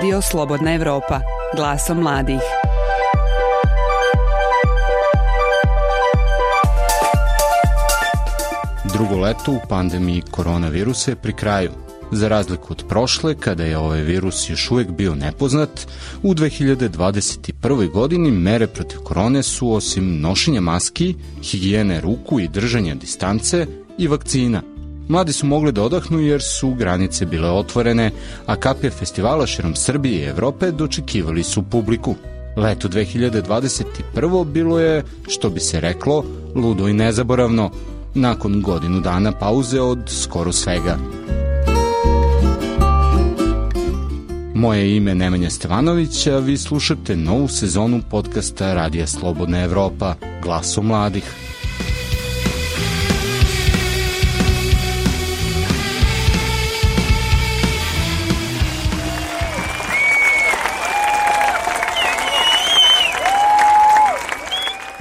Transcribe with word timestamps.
Radio 0.00 0.22
Slobodna 0.22 0.74
Evropa, 0.74 1.20
glasom 1.56 1.98
mladih. 1.98 2.40
Drugo 8.92 9.16
leto 9.16 9.52
u 9.52 9.58
pandemiji 9.68 10.22
koronavirusa 10.30 11.10
je 11.10 11.16
pri 11.16 11.32
kraju. 11.32 11.70
Za 12.12 12.28
razliku 12.28 12.66
od 12.70 12.84
prošle, 12.88 13.34
kada 13.34 13.64
je 13.64 13.78
ovaj 13.78 14.00
virus 14.00 14.50
još 14.50 14.70
uvek 14.70 14.90
bio 14.90 15.14
nepoznat, 15.14 15.86
u 16.22 16.34
2021. 16.34 17.90
godini 17.90 18.30
mere 18.30 18.66
protiv 18.66 18.98
korone 19.00 19.42
su 19.42 19.72
osim 19.72 20.20
nošenja 20.20 20.60
maski, 20.60 21.14
higijene 21.42 22.00
ruku 22.00 22.40
i 22.40 22.48
držanja 22.48 22.94
distance 22.94 23.66
i 23.98 24.08
vakcina. 24.08 24.62
Mladi 25.10 25.32
su 25.32 25.46
mogli 25.46 25.72
da 25.72 25.82
odahnu 25.82 26.20
jer 26.20 26.42
su 26.42 26.74
granice 26.74 27.26
bile 27.26 27.50
otvorene, 27.50 28.10
a 28.46 28.56
kapije 28.56 28.90
festivala 28.90 29.46
širom 29.46 29.74
Srbije 29.74 30.20
i 30.20 30.28
Evrope 30.28 30.70
dočekivali 30.70 31.42
su 31.42 31.62
publiku. 31.62 32.14
Leto 32.56 32.88
2021. 32.88 34.44
bilo 34.44 34.78
je, 34.78 35.04
što 35.28 35.50
bi 35.50 35.60
se 35.60 35.80
reklo, 35.80 36.24
ludo 36.54 36.88
i 36.88 36.92
nezaboravno, 36.92 37.70
nakon 38.14 38.62
godinu 38.62 39.00
dana 39.00 39.32
pauze 39.32 39.80
od 39.80 39.98
skoro 40.06 40.52
svega. 40.52 40.96
Moje 44.54 44.96
ime 44.96 45.10
je 45.10 45.14
Nemanja 45.14 45.50
Stevanović, 45.50 46.26
a 46.26 46.38
vi 46.38 46.56
slušate 46.56 47.16
novu 47.16 47.48
sezonu 47.48 48.00
podcasta 48.10 48.74
Radija 48.74 49.06
Slobodna 49.06 49.64
Evropa, 49.64 50.14
Glaso 50.42 50.82
mladih. 50.82 51.24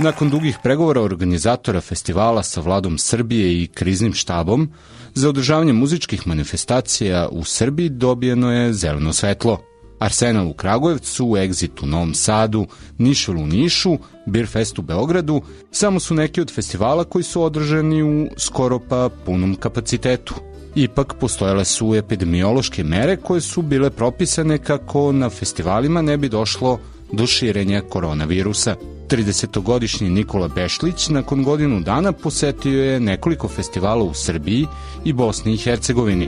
Nakon 0.02 0.30
dugih 0.30 0.58
pregovora 0.64 1.02
organizatora 1.02 1.82
festivala 1.82 2.44
sa 2.44 2.62
vladom 2.62 2.98
Srbije 2.98 3.64
i 3.64 3.68
kriznim 3.68 4.14
štabom, 4.14 4.70
za 5.14 5.30
održavanje 5.30 5.74
muzičkih 5.74 6.28
manifestacija 6.28 7.28
u 7.32 7.44
Srbiji 7.44 7.90
dobijeno 7.90 8.52
je 8.52 8.74
zeleno 8.74 9.14
svetlo. 9.14 9.58
Arsenal 10.00 10.48
u 10.48 10.54
Kragujevcu, 10.54 11.26
Exit 11.26 11.84
u 11.84 11.86
Novom 11.86 12.14
Sadu, 12.14 12.68
Nišvel 12.98 13.38
u 13.38 13.48
Nišu, 13.48 13.98
Beerfest 14.26 14.80
u 14.80 14.82
Beogradu, 14.82 15.42
samo 15.72 16.00
su 16.00 16.14
neki 16.14 16.42
od 16.42 16.54
festivala 16.54 17.04
koji 17.04 17.24
su 17.24 17.44
održani 17.44 18.04
u 18.04 18.28
skoro 18.38 18.80
pa 18.90 19.10
punom 19.26 19.56
kapacitetu. 19.56 20.36
Ipak 20.76 21.14
postojale 21.20 21.66
su 21.66 21.96
epidemiološke 21.96 22.84
mere 22.84 23.18
koje 23.18 23.42
su 23.42 23.62
bile 23.62 23.90
propisane 23.90 24.58
kako 24.58 25.12
na 25.12 25.30
festivalima 25.30 26.02
ne 26.02 26.18
bi 26.18 26.30
došlo 26.30 26.80
do 27.12 27.28
širenja 27.28 27.82
koronavirusa. 27.90 28.76
30-godišnji 29.12 30.10
Nikola 30.10 30.48
Bešlić 30.56 31.10
nakon 31.10 31.44
godinu 31.44 31.80
dana 31.80 32.12
posetio 32.24 32.84
je 32.84 33.00
nekoliko 33.00 33.48
festivala 33.48 34.04
u 34.04 34.14
Srbiji 34.14 34.66
i 35.06 35.14
Bosni 35.14 35.54
i 35.54 35.58
Hercegovini. 35.58 36.28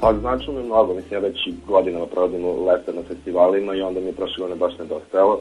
Pa 0.00 0.14
značilo 0.20 0.56
mi 0.56 0.62
mnogo, 0.62 0.94
mislim 0.94 1.12
ja 1.12 1.28
već 1.28 1.38
godinama 1.66 2.06
provodim 2.06 2.44
leta 2.68 2.92
na 2.92 3.02
festivalima 3.08 3.74
i 3.74 3.82
onda 3.82 4.00
mi 4.00 4.06
je 4.06 4.12
prošle 4.12 4.36
godine 4.38 4.58
baš 4.58 4.78
nedostajalo. 4.78 5.40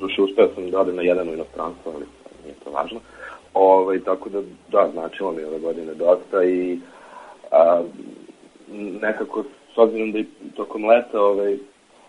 Duše 0.00 0.22
uspeo 0.22 0.48
sam 0.54 0.70
da 0.70 0.80
odem 0.80 0.96
na 0.96 1.02
jedan 1.02 1.28
u 1.28 1.32
inostranstvo, 1.32 1.92
ali 1.94 2.04
nije 2.44 2.54
to 2.64 2.70
važno. 2.70 3.00
Ovaj, 3.54 4.00
tako 4.00 4.28
da, 4.28 4.40
da, 4.72 4.90
značilo 4.92 5.32
mi 5.32 5.42
ove 5.44 5.58
godine 5.58 5.94
dosta 5.94 6.44
i 6.44 6.78
a, 7.50 7.82
nekako 9.00 9.44
s 9.74 9.78
obzirom 9.78 10.12
da 10.12 10.18
i 10.18 10.26
tokom 10.56 10.84
leta 10.84 11.20
ovaj, 11.20 11.58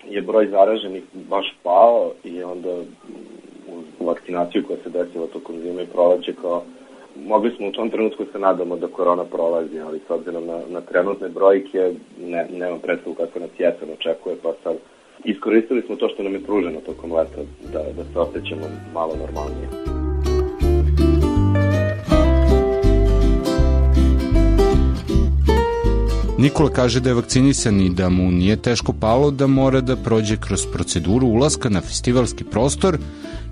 je 0.09 0.21
broj 0.21 0.47
zaraženih 0.47 1.03
baš 1.13 1.55
pao 1.63 2.11
i 2.23 2.43
onda 2.43 2.69
uz 3.67 3.83
vakcinaciju 3.99 4.63
koja 4.67 4.77
se 4.83 4.89
desila 4.89 5.27
tokom 5.27 5.59
zime 5.59 5.83
i 5.83 5.87
proleće 5.93 6.33
kao 6.41 6.63
mogli 7.15 7.51
smo 7.57 7.67
u 7.67 7.71
tom 7.71 7.89
trenutku 7.89 8.25
se 8.31 8.39
nadamo 8.39 8.75
da 8.75 8.87
korona 8.87 9.25
prolazi, 9.25 9.79
ali 9.79 9.99
s 10.07 10.09
obzirom 10.09 10.45
na, 10.45 10.59
na 10.69 10.81
trenutne 10.81 11.29
brojke 11.29 11.93
ne, 12.21 12.47
nema 12.51 12.77
predstavu 12.77 13.15
kako 13.15 13.39
nas 13.39 13.49
jesen 13.57 13.89
očekuje, 13.93 14.35
pa 14.43 14.53
sad 14.63 14.75
iskoristili 15.23 15.81
smo 15.81 15.95
to 15.95 16.09
što 16.09 16.23
nam 16.23 16.33
je 16.33 16.43
pruženo 16.43 16.79
tokom 16.85 17.13
leta 17.13 17.41
da, 17.73 17.83
da 17.97 18.03
se 18.03 18.19
osjećamo 18.19 18.61
malo 18.93 19.15
normalnije. 19.15 20.00
Nikola 26.41 26.69
kaže 26.69 26.99
da 26.99 27.09
je 27.09 27.15
vakcinisan 27.15 27.81
i 27.81 27.89
da 27.89 28.09
mu 28.09 28.31
nije 28.31 28.55
teško 28.61 28.93
palo 29.01 29.31
da 29.31 29.47
mora 29.47 29.81
da 29.81 29.95
prođe 29.95 30.37
kroz 30.45 30.65
proceduru 30.73 31.27
ulaska 31.27 31.69
na 31.69 31.81
festivalski 31.81 32.43
prostor 32.43 32.97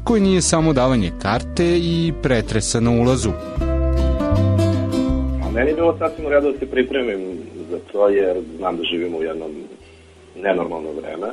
koji 0.04 0.22
nije 0.22 0.42
samo 0.42 0.74
davanje 0.74 1.12
karte 1.22 1.66
i 1.78 2.14
pretresa 2.24 2.80
na 2.80 2.92
ulazu. 2.92 3.30
A 5.44 5.52
meni 5.54 5.70
je 5.70 5.76
bilo 5.76 5.98
sasvim 5.98 6.26
u 6.26 6.30
redu 6.30 6.52
da 6.52 6.60
se 6.60 6.72
pripremim 6.72 7.20
za 7.70 7.80
to 7.92 8.10
jer 8.10 8.38
znam 8.58 8.78
da 8.78 8.84
živimo 8.84 9.18
u 9.18 9.24
jednom 9.24 9.52
nenormalno 10.36 10.90
vreme. 10.92 11.28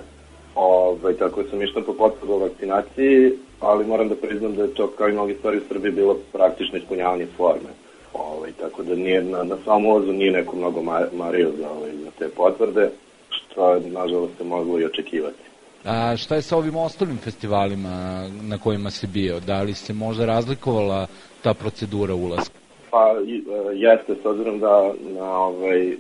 Ove, 0.55 1.01
ovaj, 1.01 1.15
tako 1.15 1.43
da 1.43 1.51
sam 1.51 1.63
išao 1.63 1.83
po 1.83 1.93
potvrdu 1.93 2.33
o 2.33 2.39
vakcinaciji, 2.39 3.33
ali 3.61 3.87
moram 3.87 4.09
da 4.09 4.15
priznam 4.15 4.55
da 4.55 4.63
je 4.63 4.75
to 4.75 4.87
kao 4.87 5.09
i 5.09 5.13
mnogi 5.13 5.35
stvari 5.35 5.59
u 5.59 5.69
Srbiji 5.69 5.93
bilo 5.93 6.17
praktično 6.33 6.79
ispunjavanje 6.79 7.27
forme 7.37 7.86
Ovaj, 8.19 8.53
tako 8.61 8.83
da 8.83 8.95
nije, 8.95 9.23
na, 9.23 9.45
na 9.45 9.57
samom 9.65 9.87
ulazu 9.87 10.13
nije 10.13 10.33
neko 10.33 10.57
mnogo 10.57 10.83
mario 11.13 11.53
za, 11.59 11.71
ovaj, 11.71 11.91
za 11.93 12.11
te 12.19 12.29
potvrde, 12.29 12.91
što 13.31 13.81
nažalost 13.81 14.33
se 14.39 14.45
moglo 14.45 14.81
i 14.81 14.85
očekivati. 14.85 15.43
A 15.85 16.17
šta 16.17 16.35
je 16.35 16.43
sa 16.43 16.57
ovim 16.57 16.77
ostalim 16.77 17.19
festivalima 17.19 18.25
na 18.43 18.59
kojima 18.59 18.91
se 18.91 19.07
bio? 19.07 19.41
Da 19.41 19.63
li 19.63 19.75
se 19.75 19.93
možda 19.93 20.27
razlikovala 20.27 21.07
ta 21.43 21.55
procedura 21.55 22.15
ulaska? 22.15 22.55
Pa 22.91 23.15
e, 23.19 23.77
jeste, 23.77 24.15
s 24.23 24.27
obzirom 24.27 24.61
da 24.61 24.93
na, 25.19 25.39
ovaj, 25.39 25.97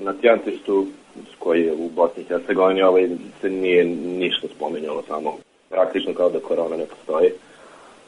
na 0.00 0.12
Tjantištu 0.20 0.86
koji 1.38 1.62
je 1.62 1.72
u 1.72 1.88
Bosni 1.88 2.22
i 2.22 2.26
Hercegovini 2.26 2.82
ovaj, 2.82 3.08
se 3.40 3.50
nije 3.50 3.84
ništa 3.84 4.48
spominjalo 4.56 5.02
samo 5.08 5.36
praktično 5.68 6.14
kao 6.14 6.30
da 6.30 6.40
korona 6.40 6.76
ne 6.76 6.86
postoji. 6.86 7.30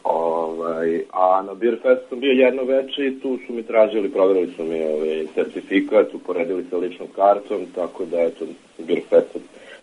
Ovaj, 0.05 1.03
a 1.13 1.43
na 1.47 1.55
Beer 1.55 1.79
Fest 1.83 2.09
sam 2.09 2.21
bio 2.21 2.33
jedno 2.33 2.65
veče 2.65 3.07
i 3.07 3.21
tu 3.21 3.39
su 3.47 3.53
mi 3.53 3.63
tražili, 3.63 4.11
proverili 4.11 4.53
su 4.57 4.65
mi 4.65 4.83
ovaj, 4.83 5.27
certifikat, 5.35 6.15
uporedili 6.15 6.65
sa 6.71 6.77
ličnom 6.77 7.09
kartom, 7.17 7.67
tako 7.75 8.05
da 8.05 8.21
eto, 8.21 8.45
Beer 8.79 9.01
Fest, 9.09 9.37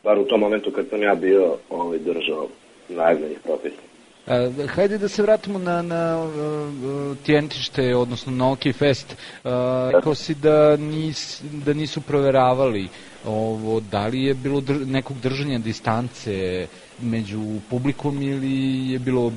bar 0.03 0.17
u 0.17 0.25
tom 0.25 0.39
momentu 0.39 0.71
kad 0.71 0.87
sam 0.89 1.01
ja 1.01 1.15
bio 1.15 1.55
ovaj, 1.69 1.97
držao 1.97 2.47
najavljenih 2.89 3.39
propisa. 3.43 3.87
A, 4.27 4.49
hajde 4.67 4.97
da 4.97 5.07
se 5.07 5.21
vratimo 5.21 5.59
na, 5.59 5.81
na 5.81 6.23
uh, 6.23 7.17
tjentište, 7.25 7.95
odnosno 7.95 8.31
na 8.31 8.51
OK 8.51 8.63
Fest. 8.73 9.15
Uh, 9.43 9.51
rekao 9.93 10.15
si 10.15 10.35
da, 10.35 10.77
nis, 10.77 11.41
da 11.65 11.73
nisu 11.73 12.01
proveravali 12.01 12.87
ovo, 13.25 13.79
da 13.79 14.07
li 14.07 14.23
je 14.23 14.33
bilo 14.33 14.61
dr 14.61 14.85
nekog 14.85 15.17
držanja 15.19 15.59
distance 15.59 16.67
među 17.01 17.41
publikom 17.69 18.21
ili 18.21 18.91
je 18.91 18.99
bilo 18.99 19.31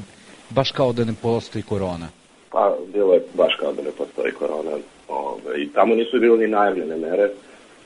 baš 0.50 0.70
kao 0.70 0.92
da 0.92 1.04
ne 1.04 1.14
postoji 1.22 1.62
korona? 1.62 2.08
Pa, 2.50 2.76
bilo 2.92 3.14
je 3.14 3.22
baš 3.34 3.56
kao 3.60 3.72
da 3.72 3.82
ne 3.82 3.90
postoji 3.90 4.32
korona. 4.32 4.70
Ove, 5.08 5.62
I 5.62 5.68
tamo 5.68 5.94
nisu 5.94 6.20
bilo 6.20 6.36
ni 6.36 6.46
najavljene 6.46 6.96
mere. 6.96 7.30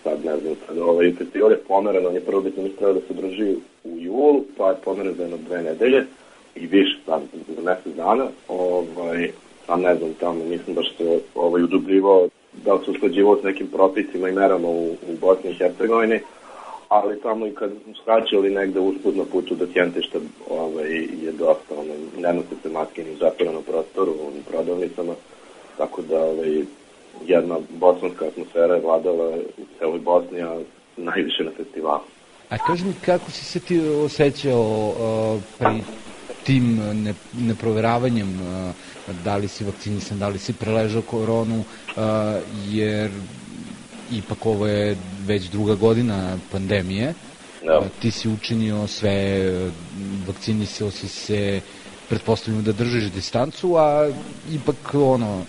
Sad 0.02 0.24
ne 0.24 0.36
znam, 0.36 0.54
sad 0.66 0.78
ovaj 0.78 1.12
festival 1.12 1.50
je 1.50 1.58
pomeren, 1.68 2.06
on 2.06 2.14
je 2.14 2.20
prvo 2.20 2.40
bitno 2.40 2.62
mislio 2.62 2.92
da 2.92 3.00
se 3.00 3.14
drži 3.14 3.56
u 3.84 3.98
julu, 3.98 4.44
pa 4.56 4.68
je 4.68 4.76
pomeren 4.84 5.14
za 5.14 5.22
jedno 5.22 5.38
dve 5.48 5.62
nedelje 5.62 6.06
i 6.54 6.66
više 6.66 6.98
sad 7.06 7.22
za 7.56 7.62
mesec 7.62 7.96
dana. 7.96 8.26
Ovaj, 8.48 9.30
sam 9.66 9.80
ne 9.80 9.94
znam, 9.94 10.14
tamo 10.20 10.44
nisam 10.44 10.74
baš 10.74 10.96
se 10.96 11.20
ovaj, 11.34 11.62
udubljivao 11.62 12.28
da 12.64 12.78
se 12.84 12.90
usklađivao 12.90 13.40
s 13.40 13.42
nekim 13.42 13.66
propisima 13.66 14.28
i 14.28 14.32
merama 14.32 14.68
u, 14.68 14.86
u 14.86 15.16
Bosni 15.20 15.50
i 15.50 15.54
Hercegovini 15.54 16.20
ali 16.88 17.20
tamo 17.20 17.46
i 17.46 17.54
kad 17.54 17.70
skraćali 18.02 18.50
negde 18.50 18.80
uspud 18.80 19.16
na 19.16 19.24
putu 19.32 19.54
do 19.54 19.66
Tjentišta 19.66 20.18
ovaj, 20.50 20.92
je 20.94 21.32
dosta, 21.32 21.74
ono, 21.78 21.94
ne 22.18 22.32
nose 22.32 22.54
se 22.62 22.68
maske 22.68 23.04
ni 23.04 23.10
u 23.10 23.16
zatvorenom 23.16 23.62
prostoru, 23.62 24.12
u 24.12 24.50
prodavnicama, 24.50 25.14
tako 25.78 26.02
da 26.02 26.24
ovaj, 26.24 26.64
jedna 27.26 27.58
bosanska 27.70 28.26
atmosfera 28.26 28.74
je 28.74 28.80
vladala 28.80 29.28
u 29.58 29.62
celoj 29.78 29.98
Bosni, 29.98 30.42
a 30.42 30.60
najviše 30.96 31.44
na 31.44 31.50
festivalu. 31.56 32.02
A 32.50 32.58
kaži 32.58 32.84
mi, 32.84 32.94
kako 33.04 33.30
si 33.30 33.44
se 33.44 33.60
ti 33.60 33.80
osjećao 33.80 34.88
uh, 34.88 35.42
pri 35.58 35.82
tim 36.44 36.80
ne, 37.04 37.14
neproveravanjem 37.32 38.28
uh, 38.28 38.74
da 39.24 39.36
li 39.36 39.48
si 39.48 39.64
vakcinisan, 39.64 40.18
da 40.18 40.28
li 40.28 40.38
si 40.38 40.52
preležao 40.52 41.02
koronu, 41.02 41.58
uh, 41.58 42.04
jer 42.68 43.10
ipak 44.12 44.46
ovo 44.46 44.66
je 44.66 44.96
već 45.26 45.50
druga 45.50 45.74
godina 45.74 46.38
pandemije. 46.52 47.14
Da. 47.64 47.82
Ti 48.02 48.10
si 48.10 48.28
učinio 48.28 48.86
sve, 48.86 49.50
vakcinisao 50.26 50.90
si 50.90 51.08
se, 51.08 51.60
pretpostavljamo 52.08 52.64
da 52.64 52.72
držiš 52.72 53.12
distancu, 53.12 53.76
a 53.76 54.10
ipak 54.52 54.94
ono, 54.94 55.42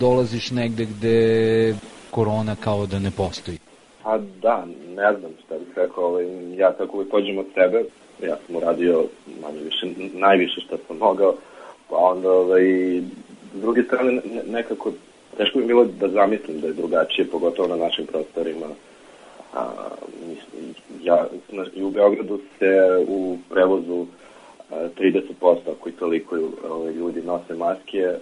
dolaziš 0.00 0.50
negde 0.50 0.84
gde 0.84 1.74
korona 2.10 2.56
kao 2.56 2.86
da 2.86 2.98
ne 2.98 3.10
postoji. 3.10 3.58
A 4.04 4.18
da, 4.18 4.66
ne 4.96 5.18
znam 5.18 5.30
šta 5.44 5.54
bih 5.58 5.68
rekao, 5.76 6.04
ovaj, 6.04 6.26
ja 6.56 6.72
tako 6.72 6.96
uvijek 6.96 7.10
pođem 7.10 7.38
od 7.38 7.46
sebe, 7.54 7.84
ja 8.22 8.36
sam 8.46 8.56
uradio 8.56 9.04
manje 9.42 9.60
više, 9.64 9.86
najviše 10.14 10.60
što 10.60 10.78
sam 10.86 10.96
mogao, 10.96 11.34
pa 11.88 11.96
onda 11.96 12.30
ovaj, 12.30 12.64
s 13.54 13.60
druge 13.60 13.82
strane 13.82 14.22
nekako 14.46 14.92
teško 15.36 15.58
mi 15.58 15.66
bilo 15.66 15.84
da 15.84 16.08
zamislim 16.08 16.60
da 16.60 16.66
je 16.66 16.72
drugačije, 16.72 17.26
pogotovo 17.26 17.68
na 17.68 17.76
našim 17.76 18.06
prostorima. 18.06 18.66
A, 19.54 19.70
mislim, 20.28 20.74
ja, 21.02 21.26
I 21.74 21.82
u 21.82 21.90
Beogradu 21.90 22.40
se 22.58 23.04
u 23.08 23.38
prevozu 23.50 24.06
30% 24.70 25.56
ako 25.78 25.88
i 25.88 25.92
toliko 25.92 26.38
ovaj, 26.70 26.92
ljudi 26.92 27.22
nose 27.22 27.54
maske, 27.54 28.14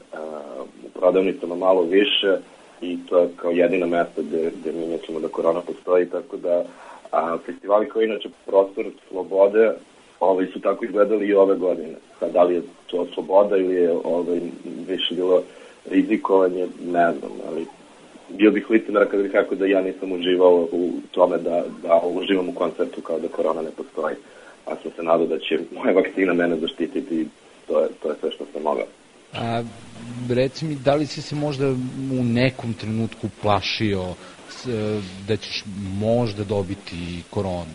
u 0.86 0.88
prodavnicama 0.98 1.54
malo 1.54 1.82
više 1.82 2.38
i 2.80 2.98
to 3.08 3.18
je 3.18 3.28
kao 3.36 3.50
jedina 3.50 3.86
mesta 3.86 4.22
gde, 4.22 4.50
gde 4.60 4.72
mi 4.72 4.86
mislimo 4.86 5.20
da 5.20 5.28
korona 5.28 5.60
postoji, 5.60 6.06
tako 6.06 6.36
da 6.36 6.64
a, 7.12 7.38
festivali 7.46 7.88
koji 7.88 8.06
inače 8.06 8.28
prostor 8.46 8.86
slobode 9.08 9.74
ovaj, 10.20 10.46
su 10.46 10.60
tako 10.60 10.84
izgledali 10.84 11.26
i 11.26 11.34
ove 11.34 11.56
godine. 11.56 11.94
Sad, 12.18 12.32
da 12.32 12.42
li 12.42 12.54
je 12.54 12.62
to 12.86 13.06
sloboda 13.14 13.56
ili 13.56 13.74
je 13.74 13.92
ovaj, 14.04 14.40
više 14.88 15.14
bilo 15.14 15.42
rizikovanje, 15.90 16.66
ne 16.84 17.12
znam, 17.12 17.32
ali 17.48 17.66
bio 18.38 18.50
bih 18.50 18.70
licenar 18.70 19.04
kada 19.10 19.22
bih 19.22 19.32
rekao 19.32 19.58
da 19.58 19.66
ja 19.66 19.80
nisam 19.82 20.12
uživao 20.12 20.68
u 20.72 20.90
tome 21.10 21.38
da, 21.38 21.64
da 21.82 22.00
uživam 22.04 22.48
u 22.48 22.54
koncertu 22.54 23.00
kao 23.00 23.20
da 23.20 23.28
korona 23.28 23.62
ne 23.62 23.70
postoji. 23.76 24.14
A 24.66 24.76
sam 24.82 24.90
se 24.96 25.02
nadao 25.02 25.26
da 25.26 25.38
će 25.38 25.58
moja 25.74 25.92
vakcina 25.92 26.34
mene 26.34 26.56
zaštititi 26.56 27.14
i 27.14 27.26
to 27.66 27.80
je, 27.80 27.88
to 28.02 28.08
je 28.08 28.14
sve 28.20 28.30
što 28.30 28.44
sam 28.52 28.62
mogao. 28.62 28.86
A, 29.34 29.62
reci 30.30 30.64
mi, 30.64 30.74
da 30.74 30.94
li 30.94 31.06
si 31.06 31.22
se 31.22 31.34
možda 31.34 31.68
u 32.20 32.24
nekom 32.24 32.74
trenutku 32.74 33.28
plašio 33.42 34.02
s, 34.48 34.66
da 35.28 35.36
ćeš 35.36 35.64
možda 36.00 36.44
dobiti 36.44 37.22
koronu? 37.30 37.74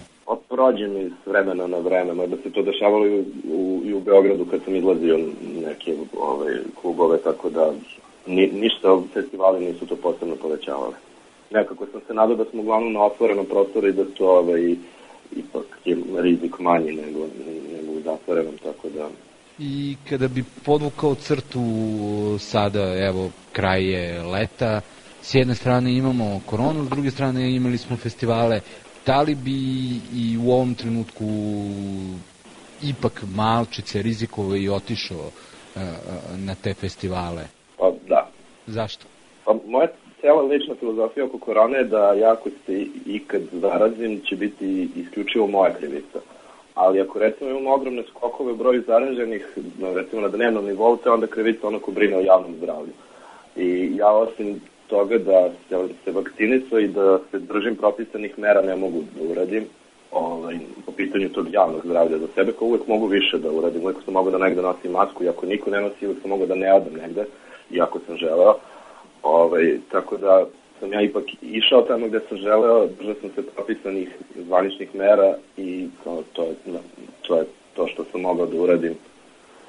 Prođe 0.49 0.87
mi 0.87 1.09
s 1.23 1.27
vremena 1.27 1.67
na 1.67 1.77
vreme, 1.77 2.13
mada 2.13 2.35
se 2.43 2.49
to 2.49 2.61
dešavalo 2.61 3.07
i 3.07 3.19
u, 3.51 3.81
i 3.85 3.93
u 3.93 3.99
Beogradu 3.99 4.45
kad 4.51 4.59
sam 4.65 4.75
izlazio 4.75 5.19
neke 5.65 5.95
ovaj, 6.19 6.53
klubove, 6.81 7.17
tako 7.17 7.49
da 7.49 7.73
ni, 8.27 8.47
ništa 8.47 9.01
festivali 9.13 9.65
nisu 9.65 9.85
to 9.85 9.95
posebno 9.95 10.35
povećavali. 10.35 10.93
Nekako 11.51 11.85
sam 11.91 12.01
se 12.07 12.13
nadao 12.13 12.35
da 12.35 12.45
smo 12.45 12.61
uglavnom 12.61 12.93
na 12.93 13.03
otvorenom 13.03 13.45
prostoru 13.45 13.87
i 13.87 13.93
da 13.93 14.05
to 14.05 14.29
ovaj, 14.29 14.75
ipak 15.35 15.65
je 15.85 15.97
rizik 16.17 16.59
manji 16.59 16.91
nego, 16.91 17.19
nego 17.73 17.91
u 17.91 18.01
zatvorenom, 18.01 18.57
tako 18.63 18.89
da... 18.89 19.09
I 19.59 19.95
kada 20.09 20.27
bi 20.27 20.43
podvukao 20.65 21.15
crtu 21.15 21.61
sada, 22.39 23.05
evo, 23.07 23.29
kraj 23.51 23.83
je 23.83 24.23
leta, 24.23 24.81
s 25.21 25.35
jedne 25.35 25.55
strane 25.55 25.97
imamo 25.97 26.41
koronu, 26.45 26.85
s 26.85 26.89
druge 26.89 27.11
strane 27.11 27.55
imali 27.55 27.77
smo 27.77 27.97
festivale, 27.97 28.61
da 29.05 29.21
li 29.21 29.35
bi 29.35 29.59
i 30.15 30.37
u 30.37 30.51
ovom 30.51 30.75
trenutku 30.75 31.25
ipak 32.83 33.23
malčice 33.35 34.01
rizikovao 34.01 34.55
i 34.55 34.69
otišao 34.69 35.25
uh, 35.25 35.81
na 36.37 36.55
te 36.55 36.73
festivale? 36.73 37.47
Zašto? 38.67 39.05
Pa 39.45 39.55
moja 39.67 39.87
cela 40.21 40.41
lična 40.41 40.75
filozofija 40.75 41.25
oko 41.25 41.37
korone 41.37 41.77
je 41.77 41.83
da 41.83 42.13
ja 42.13 42.31
ako 42.31 42.49
se 42.49 42.85
ikad 43.05 43.41
zarazim 43.51 44.21
će 44.21 44.35
biti 44.35 44.89
isključivo 44.95 45.47
moja 45.47 45.73
krivica. 45.73 46.19
Ali 46.75 47.01
ako 47.01 47.19
recimo 47.19 47.49
imamo 47.49 47.73
ogromne 47.73 48.03
skokove 48.09 48.53
broju 48.53 48.83
zaraženih, 48.87 49.57
recimo 49.95 50.21
na 50.21 50.27
dnevnom 50.27 50.65
nivou, 50.65 50.97
to 50.97 51.09
je 51.09 51.13
onda 51.13 51.27
krivica 51.27 51.67
ono 51.67 51.79
ko 51.79 51.91
brine 51.91 52.17
o 52.17 52.21
javnom 52.21 52.55
zdravlju. 52.55 52.93
I 53.55 53.91
ja 53.95 54.11
osim 54.11 54.61
toga 54.87 55.17
da 55.17 55.49
se, 55.69 55.87
se 56.03 56.11
vakcinisao 56.11 56.79
i 56.79 56.87
da 56.87 57.19
se 57.31 57.39
držim 57.39 57.75
propisanih 57.75 58.39
mera 58.39 58.61
ne 58.61 58.75
mogu 58.75 59.03
da 59.15 59.31
uradim 59.31 59.65
ovaj, 60.11 60.57
po 60.85 60.91
pitanju 60.91 61.29
tog 61.29 61.53
javnog 61.53 61.81
zdravlja 61.85 62.17
za 62.17 62.27
sebe, 62.35 62.51
kao 62.51 62.67
uvek 62.67 62.87
mogu 62.87 63.07
više 63.07 63.37
da 63.37 63.51
uradim, 63.51 63.81
uvek 63.81 63.97
sam 64.05 64.13
mogu 64.13 64.31
da 64.31 64.37
negde 64.37 64.61
nosim 64.61 64.91
masku 64.91 65.23
i 65.23 65.29
ako 65.29 65.45
niko 65.45 65.69
ne 65.69 65.81
nosi, 65.81 66.07
uvek 66.07 66.21
sam 66.21 66.29
mogu 66.29 66.45
da 66.45 66.55
ne 66.55 66.73
odam 66.73 66.93
negde, 66.93 67.25
iako 67.71 67.99
sam 68.07 68.17
želeo. 68.17 68.55
Ovaj, 69.23 69.77
tako 69.91 70.17
da 70.17 70.45
sam 70.79 70.93
ja 70.93 71.01
ipak 71.01 71.23
išao 71.41 71.81
tamo 71.81 72.07
gde 72.07 72.19
sam 72.29 72.37
želeo, 72.37 72.87
držao 72.99 73.15
sam 73.21 73.29
se 73.35 73.41
propisanih 73.55 74.09
zvaničnih 74.35 74.95
mera 74.95 75.35
i 75.57 75.87
kao, 76.03 76.23
to, 76.33 76.43
je, 76.43 76.55
to 77.21 77.37
je 77.37 77.45
to 77.75 77.87
što 77.87 78.03
sam 78.11 78.21
mogao 78.21 78.45
da 78.45 78.61
uradim. 78.61 78.93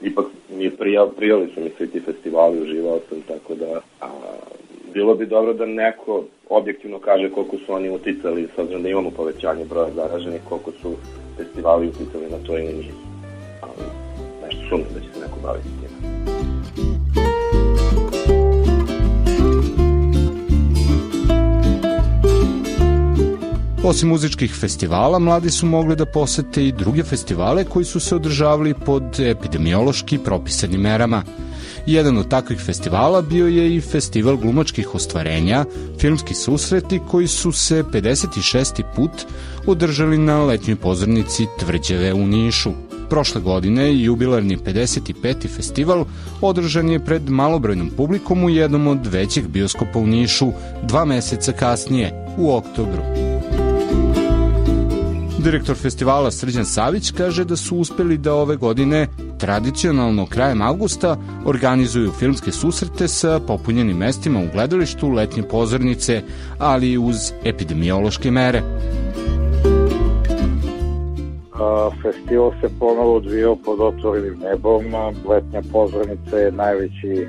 Ipak 0.02 0.26
mi 0.50 0.64
je 0.64 0.76
prijali, 0.76 1.10
prijali 1.16 1.48
su 1.54 1.60
mi 1.60 1.70
svi 1.78 1.90
ti 1.90 2.00
festivali, 2.00 2.62
uživao 2.62 3.00
sam, 3.08 3.22
tako 3.28 3.54
da 3.54 3.80
a, 4.00 4.08
bilo 4.94 5.14
bi 5.14 5.26
dobro 5.26 5.52
da 5.52 5.66
neko 5.66 6.24
objektivno 6.48 6.98
kaže 6.98 7.30
koliko 7.30 7.56
su 7.56 7.72
oni 7.72 7.90
uticali, 7.90 8.48
s 8.56 8.58
obzirom 8.58 8.82
da 8.82 8.88
imamo 8.88 9.10
povećanje 9.10 9.64
broja 9.64 9.90
zaraženih, 9.90 10.40
koliko 10.48 10.72
su 10.82 10.94
festivali 11.36 11.88
uticali 11.88 12.30
na 12.30 12.38
to 12.46 12.58
ili 12.58 12.72
nisu. 12.72 13.06
Ali 13.60 13.86
nešto 14.42 14.68
sumnjam 14.68 14.88
da 14.94 15.00
će 15.00 15.06
se 15.14 15.20
neko 15.20 15.38
baviti 15.42 15.68
tim. 15.68 16.95
Osim 23.86 24.08
muzičkih 24.08 24.54
festivala, 24.54 25.18
mladi 25.18 25.50
su 25.50 25.66
mogli 25.66 25.96
da 25.96 26.06
posete 26.06 26.66
i 26.66 26.72
druge 26.72 27.02
festivale 27.02 27.64
koji 27.64 27.84
su 27.84 28.00
se 28.00 28.16
održavali 28.16 28.74
pod 28.74 29.20
epidemiološki 29.20 30.18
propisanim 30.18 30.80
merama– 30.80 31.22
Jedan 31.86 32.18
od 32.18 32.28
takvih 32.28 32.58
festivala 32.58 33.22
bio 33.22 33.46
je 33.46 33.76
i 33.76 33.80
festival 33.80 34.36
glumačkih 34.36 34.94
ostvarenja, 34.94 35.64
filmski 36.00 36.34
susreti 36.34 37.00
koji 37.08 37.26
su 37.26 37.52
se 37.52 37.82
56. 37.82 38.82
put 38.96 39.10
održali 39.66 40.18
na 40.18 40.44
letnjoj 40.44 40.76
pozornici 40.76 41.46
Tvrđave 41.58 42.12
u 42.12 42.26
Nišu. 42.26 42.70
Prošle 43.10 43.40
godine 43.40 44.02
jubilarni 44.02 44.56
55. 44.56 45.48
festival 45.56 46.04
održan 46.40 46.88
je 46.88 47.04
pred 47.04 47.30
malobrojnom 47.30 47.90
publikom 47.96 48.44
u 48.44 48.50
jednom 48.50 48.86
od 48.86 49.06
većih 49.06 49.48
bioskopa 49.48 49.98
u 49.98 50.06
Nišu 50.06 50.52
dva 50.82 51.04
meseca 51.04 51.52
kasnije, 51.52 52.26
u 52.38 52.56
oktobru. 52.56 53.25
Direktor 55.46 55.76
festivala 55.76 56.30
Srđan 56.30 56.64
Savić 56.64 57.10
kaže 57.10 57.44
da 57.44 57.56
su 57.56 57.76
uspeli 57.76 58.18
da 58.18 58.34
ove 58.34 58.56
godine 58.56 59.06
tradicionalno 59.38 60.26
krajem 60.26 60.62
avgusta 60.62 61.16
organizuju 61.44 62.10
filmske 62.18 62.52
susrete 62.52 63.08
sa 63.08 63.40
popunjenim 63.46 63.96
mestima 63.96 64.40
u 64.40 64.52
gledalištu 64.52 65.08
letnje 65.08 65.42
pozornice, 65.42 66.22
ali 66.58 66.90
i 66.92 66.98
uz 66.98 67.32
epidemiološke 67.44 68.30
mere. 68.30 68.62
Festival 72.02 72.52
se 72.60 72.68
ponovo 72.80 73.16
odvijao 73.16 73.56
pod 73.56 73.80
otvorenim 73.80 74.38
nebom, 74.38 74.84
letnja 75.28 75.62
pozornica 75.72 76.36
je 76.36 76.52
najveći 76.52 77.26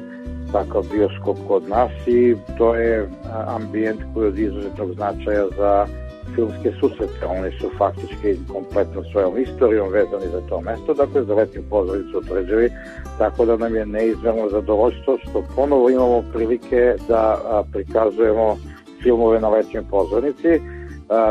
takav 0.52 0.84
bioskop 0.92 1.38
kod 1.48 1.70
nas 1.70 1.92
i 2.08 2.36
to 2.58 2.76
je 2.76 3.10
ambijent 3.48 4.02
koji 4.14 4.24
je 4.24 4.28
od 4.28 4.40
izuzetnog 4.40 4.94
značaja 4.94 5.48
za 5.58 5.88
filmske 6.36 6.72
susrete. 6.80 7.26
Oni 7.26 7.52
su 7.60 7.70
faktički 7.78 8.38
kompletno 8.54 9.04
svojom 9.12 9.38
istorijom 9.38 9.90
vezani 9.90 10.32
za 10.32 10.42
to 10.50 10.62
mesto, 10.62 10.94
dakle 10.94 11.24
za 11.24 11.34
letnju 11.34 11.62
pozoricu 11.70 12.18
utvrđevi, 12.18 12.70
tako 13.18 13.46
da 13.46 13.58
nam 13.58 13.76
je 13.76 13.86
neizmjerno 13.86 14.50
zadovoljstvo 14.50 15.18
što 15.18 15.44
ponovo 15.56 15.90
imamo 15.90 16.24
prilike 16.34 16.96
da 17.08 17.64
prikazujemo 17.74 18.58
filmove 19.04 19.40
na 19.40 19.50
letnjoj 19.50 19.84
pozornici. 19.90 20.60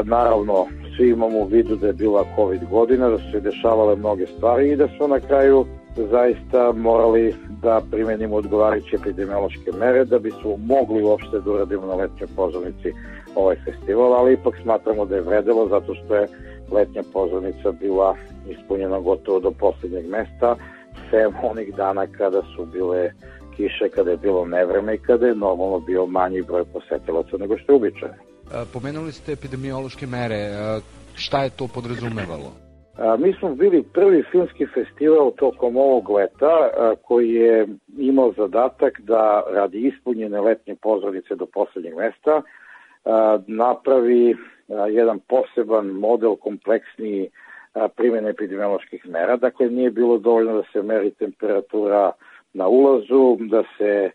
Naravno, 0.05 0.67
svi 0.97 1.09
imamo 1.09 1.39
u 1.39 1.45
vidu 1.45 1.77
da 1.77 1.87
je 1.87 1.93
bila 1.93 2.25
COVID 2.37 2.61
godina, 2.71 3.09
da 3.09 3.19
su 3.19 3.25
se 3.33 3.41
dešavale 3.41 3.97
mnoge 3.97 4.27
stvari 4.27 4.71
i 4.71 4.77
da 4.77 4.89
su 4.99 5.09
na 5.09 5.21
kraju 5.21 5.67
zaista 6.11 6.73
morali 6.73 7.35
da 7.63 7.81
primenimo 7.91 8.37
odgovarajuće 8.37 8.97
epidemiološke 8.97 9.73
mere 9.81 10.05
da 10.05 10.19
bi 10.19 10.31
smo 10.31 10.57
mogli 10.57 11.03
uopšte 11.03 11.41
da 11.41 11.51
uradimo 11.51 11.87
na 11.87 11.95
letnjoj 11.95 12.29
pozornici 12.37 12.93
ovaj 13.37 13.57
festival, 13.65 14.13
ali 14.13 14.33
ipak 14.33 14.55
smatramo 14.63 15.05
da 15.07 15.15
je 15.15 15.23
vredelo 15.23 15.69
zato 15.69 15.95
što 15.95 16.15
je 16.15 16.27
letnja 16.73 17.03
pozornica 17.13 17.73
bila 17.73 18.17
ispunjena 18.51 19.01
gotovo 19.01 19.41
do 19.41 19.51
poslednjeg 19.51 20.07
mesta, 20.07 20.57
sem 21.11 21.35
onih 21.43 21.75
dana 21.77 22.07
kada 22.07 22.43
su 22.57 22.67
bile 22.67 23.11
kiše, 23.57 23.89
kada 23.95 24.11
je 24.11 24.17
bilo 24.17 24.45
nevreme 24.45 24.95
i 24.95 24.99
kada 24.99 25.27
je 25.27 25.35
normalno 25.35 25.81
bio 25.81 26.07
manji 26.07 26.43
broj 26.43 26.65
posetilaca 26.65 27.37
nego 27.37 27.59
što 27.59 27.73
je 27.73 27.75
uobičajeno. 27.75 28.19
Pomenuli 28.73 29.13
ste 29.13 29.33
epidemiološke 29.33 30.07
mere. 30.07 30.51
Šta 31.15 31.43
je 31.43 31.51
to 31.51 31.69
podrazumevalo? 31.75 32.53
A, 32.99 33.17
mi 33.17 33.33
smo 33.33 33.55
bili 33.55 33.83
prvi 33.83 34.25
filmski 34.31 34.67
festival 34.75 35.31
tokom 35.37 35.77
ovog 35.77 36.11
leta 36.11 36.71
koji 37.03 37.31
je 37.31 37.67
imao 37.99 38.33
zadatak 38.37 39.01
da 39.01 39.43
radi 39.55 39.79
ispunjene 39.79 40.41
letnje 40.41 40.75
pozornice 40.83 41.35
do 41.35 41.47
poslednjeg 41.47 41.95
mesta 41.97 42.43
napravi 43.47 44.37
jedan 44.91 45.21
poseban 45.29 45.87
model 45.87 46.37
kompleksniji 46.37 47.31
primjene 47.97 48.31
epidemioloških 48.31 49.07
mera. 49.07 49.37
Dakle, 49.37 49.69
nije 49.71 49.91
bilo 49.91 50.19
dovoljno 50.19 50.57
da 50.57 50.63
se 50.73 50.83
meri 50.83 51.11
temperatura 51.11 52.13
na 52.53 52.69
ulazu, 52.69 53.37
da 53.41 53.63
se 53.79 54.11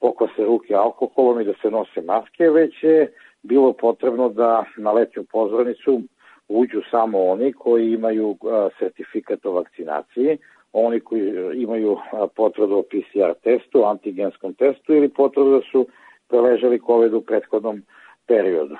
pokose 0.00 0.44
ruke 0.44 0.74
alkoholom 0.74 1.40
i 1.40 1.44
da 1.44 1.52
se 1.62 1.70
nose 1.70 2.00
maske, 2.00 2.50
već 2.50 2.82
je 2.82 3.12
bilo 3.42 3.72
potrebno 3.72 4.28
da 4.28 4.64
na 4.76 4.92
letnju 4.92 5.24
pozornicu 5.32 6.00
uđu 6.48 6.82
samo 6.90 7.24
oni 7.24 7.52
koji 7.52 7.92
imaju 7.92 8.36
sertifikat 8.78 9.46
o 9.46 9.52
vakcinaciji, 9.52 10.38
oni 10.72 11.00
koji 11.00 11.32
imaju 11.62 11.98
potvrdu 12.36 12.74
o 12.74 12.82
PCR 12.82 13.32
testu, 13.42 13.84
antigenskom 13.84 14.54
testu 14.54 14.94
ili 14.94 15.08
potvrdu 15.08 15.50
da 15.50 15.60
su 15.72 15.86
preležali 16.28 16.80
COVID 16.86 17.14
u 17.14 17.20
prethodnom 17.20 17.82
periodu. 18.26 18.76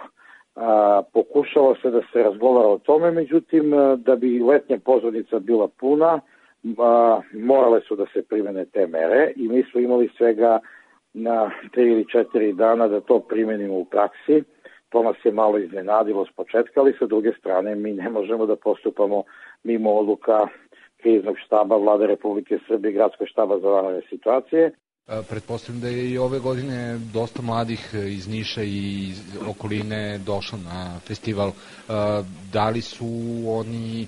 A, 0.55 1.03
pokušalo 1.13 1.75
se 1.83 1.91
da 1.91 2.01
se 2.13 2.23
razgovara 2.23 2.69
o 2.69 2.79
tome, 2.79 3.11
međutim, 3.11 3.73
da 3.97 4.17
bi 4.17 4.41
letnja 4.41 4.79
pozornica 4.85 5.39
bila 5.39 5.69
puna, 5.69 6.21
a, 6.79 7.21
morale 7.33 7.81
su 7.81 7.97
da 7.97 8.07
se 8.13 8.23
primene 8.23 8.65
te 8.65 8.87
mere 8.87 9.33
i 9.37 9.49
mi 9.49 9.65
smo 9.71 9.81
imali 9.81 10.11
svega 10.17 10.59
na 11.15 11.51
3 11.75 11.93
ili 11.93 12.05
4 12.05 12.53
dana 12.53 12.89
da 12.89 13.01
to 13.01 13.21
primenimo 13.21 13.75
u 13.75 13.85
praksi. 13.85 14.43
To 14.89 15.03
nas 15.03 15.17
je 15.25 15.33
malo 15.33 15.59
iznenadilo 15.59 16.27
s 16.27 16.33
početka, 16.37 16.81
ali 16.81 16.97
sa 16.99 17.07
druge 17.07 17.33
strane 17.39 17.75
mi 17.75 17.93
ne 17.93 18.11
možemo 18.11 18.47
da 18.47 18.57
postupamo 18.57 19.23
mimo 19.65 19.93
odluka 19.93 20.47
kriznog 21.03 21.37
štaba 21.47 21.77
vlade 21.77 22.07
Republike 22.07 22.59
Srbije 22.69 22.91
i 22.91 22.95
gradskog 22.95 23.29
štaba 23.29 23.59
za 23.59 23.69
vanredne 23.69 24.03
situacije. 24.09 24.71
Pretpostavljam 25.07 25.81
da 25.81 25.89
je 25.89 26.11
i 26.11 26.19
ove 26.19 26.39
godine 26.39 26.99
dosta 27.13 27.43
mladih 27.43 27.95
iz 27.95 28.29
Niša 28.29 28.63
i 28.63 29.09
iz 29.09 29.37
okoline 29.49 30.19
došlo 30.27 30.59
na 30.59 30.99
festival. 31.01 31.51
Da 32.53 32.69
li 32.69 32.81
su 32.81 33.07
oni 33.47 34.07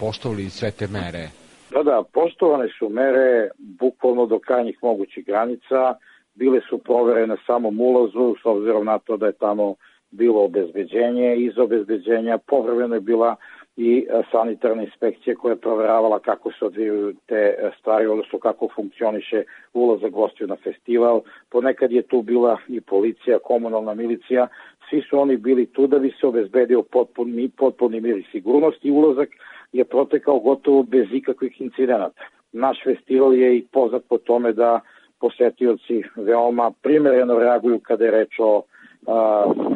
poštovali 0.00 0.50
sve 0.50 0.70
te 0.70 0.86
mere? 0.86 1.28
Da, 1.70 1.82
da, 1.82 2.02
poštovane 2.12 2.68
su 2.78 2.88
mere 2.88 3.48
bukvalno 3.58 4.26
do 4.26 4.38
krajnjih 4.38 4.78
mogućih 4.82 5.26
granica. 5.26 5.94
Bile 6.34 6.60
su 6.68 6.78
provere 6.78 7.26
na 7.26 7.36
samom 7.46 7.80
ulazu, 7.80 8.34
s 8.42 8.46
obzirom 8.46 8.84
na 8.84 8.98
to 8.98 9.16
da 9.16 9.26
je 9.26 9.32
tamo 9.32 9.74
bilo 10.10 10.44
obezbeđenje. 10.44 11.36
Iz 11.36 11.58
obezbeđenja 11.58 12.38
povremeno 12.38 12.94
je 12.94 13.00
bila 13.00 13.36
i 13.76 14.06
e, 14.10 14.22
sanitarna 14.32 14.82
inspekcija 14.82 15.36
koja 15.36 15.52
je 15.52 15.60
proveravala 15.60 16.18
kako 16.18 16.52
se 16.52 16.64
odvijaju 16.64 17.14
te 17.26 17.34
e, 17.34 17.70
stvari, 17.78 18.06
odnosno 18.06 18.38
kako 18.38 18.68
funkcioniše 18.74 19.42
ulazak 19.74 20.10
gostiju 20.10 20.46
na 20.46 20.56
festival. 20.56 21.20
Ponekad 21.50 21.92
je 21.92 22.02
tu 22.02 22.22
bila 22.22 22.58
i 22.68 22.80
policija, 22.80 23.38
komunalna 23.38 23.94
milicija, 23.94 24.48
svi 24.90 25.02
su 25.10 25.18
oni 25.20 25.36
bili 25.36 25.66
tu 25.66 25.86
da 25.86 25.98
bi 25.98 26.14
se 26.20 26.26
obezbedio 26.26 26.82
potpuni, 26.82 27.50
potpuni 27.56 28.00
mir 28.00 28.16
i 28.16 28.24
sigurnost 28.32 28.84
i 28.84 28.90
ulazak 28.90 29.28
je 29.72 29.84
protekao 29.84 30.38
gotovo 30.38 30.82
bez 30.82 31.06
ikakvih 31.12 31.60
incidenata. 31.60 32.22
Naš 32.52 32.84
festival 32.84 33.34
je 33.34 33.56
i 33.56 33.66
poznat 33.72 34.02
po 34.08 34.18
tome 34.18 34.52
da 34.52 34.80
posetioci 35.20 36.02
veoma 36.16 36.72
primereno 36.82 37.38
reaguju 37.38 37.80
kada 37.80 38.04
je 38.04 38.10
reč 38.10 38.32
o 38.38 38.62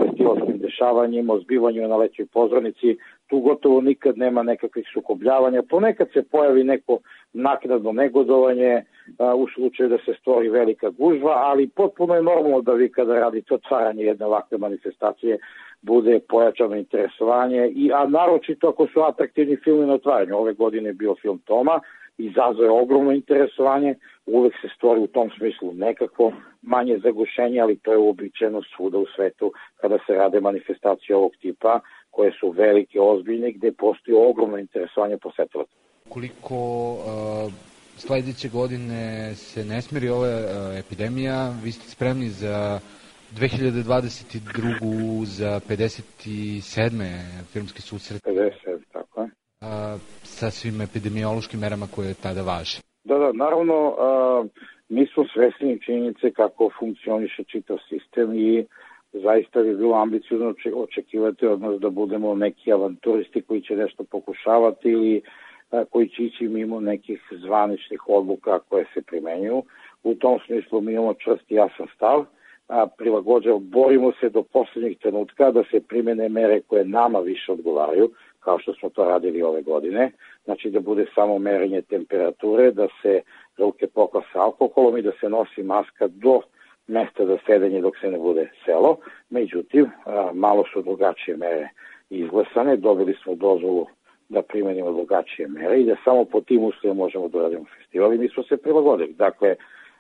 festivalskim 0.01 0.59
dešavanjima, 0.59 1.33
o 1.33 1.41
zbivanju 1.41 1.89
na 1.89 1.97
lećoj 1.97 2.27
pozornici, 2.27 2.97
tu 3.29 3.41
gotovo 3.41 3.81
nikad 3.81 4.19
nema 4.19 4.43
nekakvih 4.43 4.87
sukobljavanja, 4.93 5.63
ponekad 5.63 6.09
se 6.13 6.23
pojavi 6.23 6.65
neko 6.65 6.99
naknadno 7.33 7.93
negodovanje 7.93 8.85
u 9.37 9.47
slučaju 9.55 9.89
da 9.89 9.99
se 9.99 10.15
stvori 10.21 10.49
velika 10.49 10.91
gužva, 10.91 11.33
ali 11.33 11.69
potpuno 11.69 12.15
je 12.15 12.23
normalno 12.23 12.61
da 12.61 12.73
vi 12.73 12.93
kada 12.93 13.15
radite 13.15 13.55
otvaranje 13.55 14.05
jedne 14.05 14.27
ovakve 14.27 14.59
manifestacije 14.59 15.39
bude 15.83 16.21
pojačano 16.29 16.77
interesovanje, 16.77 17.69
i, 17.69 17.93
a 17.93 18.07
naročito 18.07 18.69
ako 18.69 18.87
su 18.87 19.01
atraktivni 19.03 19.57
filmi 19.57 19.87
na 19.87 19.95
otvaranju. 19.95 20.37
Ove 20.37 20.53
godine 20.53 20.89
je 20.89 20.95
bio 20.95 21.15
film 21.23 21.39
Toma, 21.45 21.81
izazove 22.19 22.71
ogromno 22.71 23.13
interesovanje, 23.13 23.95
uvek 24.27 24.55
se 24.61 24.69
stvori 24.77 25.01
u 25.01 25.07
tom 25.07 25.31
smislu 25.39 25.75
nekako 25.75 26.33
manje 26.63 26.99
zagušenje, 26.99 27.61
ali 27.61 27.77
to 27.77 27.93
je 27.93 27.99
uobičajeno 27.99 28.63
svuda 28.77 28.99
u 28.99 29.07
svetu 29.17 29.53
kada 29.81 29.99
se 30.07 30.15
rade 30.15 30.41
manifestacije 30.41 31.17
ovog 31.17 31.33
tipa, 31.41 31.81
koje 32.19 32.33
su 32.41 32.51
velike, 32.51 33.01
ozbiljne, 33.01 33.53
gde 33.53 33.73
postoji 33.73 34.17
ogromno 34.31 34.59
interesovanje 34.59 35.17
posetilaca. 35.27 35.75
Koliko 36.09 36.57
uh, 36.93 36.99
sledeće 37.97 38.49
godine 38.49 39.35
se 39.35 39.65
ne 39.65 39.83
smiri 39.83 40.09
ova 40.09 40.29
uh, 40.29 40.45
epidemija, 40.83 41.39
vi 41.65 41.73
ste 41.73 41.91
spremni 41.91 42.29
za 42.29 42.81
2022. 43.35 45.25
za 45.25 45.61
57. 45.69 47.45
filmski 47.53 47.83
susret. 47.83 48.23
50, 48.25 48.51
tako 48.93 49.21
je. 49.23 49.29
A, 49.61 49.97
sa 50.23 50.51
svim 50.51 50.81
epidemiološkim 50.81 51.61
merama 51.61 51.87
koje 51.95 52.15
tada 52.23 52.43
važe. 52.43 52.81
Da, 53.05 53.19
da, 53.19 53.33
naravno, 53.33 53.95
a, 53.99 54.45
mi 54.89 55.07
smo 55.07 55.25
svesni 55.35 55.81
činjenice 55.85 56.31
kako 56.31 56.71
funkcioniše 56.79 57.45
čitav 57.45 57.79
sistem 57.89 58.35
i 58.35 58.67
zaista 59.13 59.63
bi 59.63 59.77
bilo 59.77 59.95
ambiciozno 59.95 60.55
očekivati 60.75 61.47
od 61.47 61.61
nas 61.61 61.81
da 61.81 61.91
budemo 61.91 62.35
neki 62.35 62.73
avanturisti 62.73 63.43
koji 63.43 63.63
će 63.63 63.77
nešto 63.77 64.05
pokušavati 64.05 64.89
ili 64.89 65.23
koji 65.91 66.09
će 66.09 66.23
ići 66.23 66.49
mimo 66.49 66.81
nekih 66.81 67.21
zvaničnih 67.31 68.09
odluka 68.09 68.59
koje 68.59 68.85
se 68.95 69.03
primenjuju. 69.03 69.63
U 70.03 70.15
tom 70.15 70.39
smislu 70.47 70.81
mi 70.81 70.93
imamo 70.93 71.15
čvrst 71.15 71.51
i 71.51 71.55
jasan 71.55 71.87
stav– 71.95 72.25
a, 72.69 72.87
prilagođava, 72.87 73.59
borimo 73.59 74.13
se 74.21 74.29
do 74.29 74.43
poslednjih 74.43 74.99
trenutka 74.99 75.51
da 75.51 75.63
se 75.71 75.81
primene 75.81 76.29
mere 76.29 76.61
koje 76.61 76.85
nama 76.85 77.19
više 77.19 77.53
odgovaraju, 77.53 78.11
kao 78.41 78.59
što 78.59 78.75
smo 78.75 78.89
to 78.89 79.05
radili 79.05 79.43
ove 79.43 79.63
godine, 79.63 80.11
znači 80.45 80.71
da 80.71 80.81
bude 80.81 81.07
samo 81.15 81.39
merenje 81.39 81.83
temperature, 81.83 82.71
da 82.71 82.89
se 83.03 83.21
ruke 83.59 83.87
poklasa 83.87 84.41
alkoholom 84.41 84.99
i 84.99 85.03
da 85.03 85.13
se 85.21 85.29
nosi 85.29 85.63
maska 85.63 86.07
do 86.07 86.41
mesta 86.89 87.27
za 87.27 87.39
sedenje 87.47 87.81
dok 87.81 87.99
se 88.01 88.11
ne 88.11 88.19
bude 88.19 88.51
selo. 88.65 88.97
Međutim, 89.31 89.87
malo 90.33 90.65
su 90.73 90.83
drugačije 90.83 91.37
mere 91.37 91.69
izglasane, 92.11 92.77
dobili 92.77 93.15
smo 93.23 93.35
dozvolu 93.35 93.87
da 94.29 94.43
primenimo 94.43 94.93
drugačije 94.93 95.49
mere 95.49 95.81
i 95.81 95.85
da 95.85 95.97
samo 96.05 96.25
po 96.25 96.41
tim 96.41 96.65
uslovima 96.65 97.05
možemo 97.05 97.29
da 97.29 97.43
radimo 97.43 97.65
festival 97.79 98.15
i 98.15 98.19
mi 98.19 98.29
smo 98.29 98.43
se 98.43 98.57
prilagodili. 98.57 99.13
Dakle, 99.13 99.57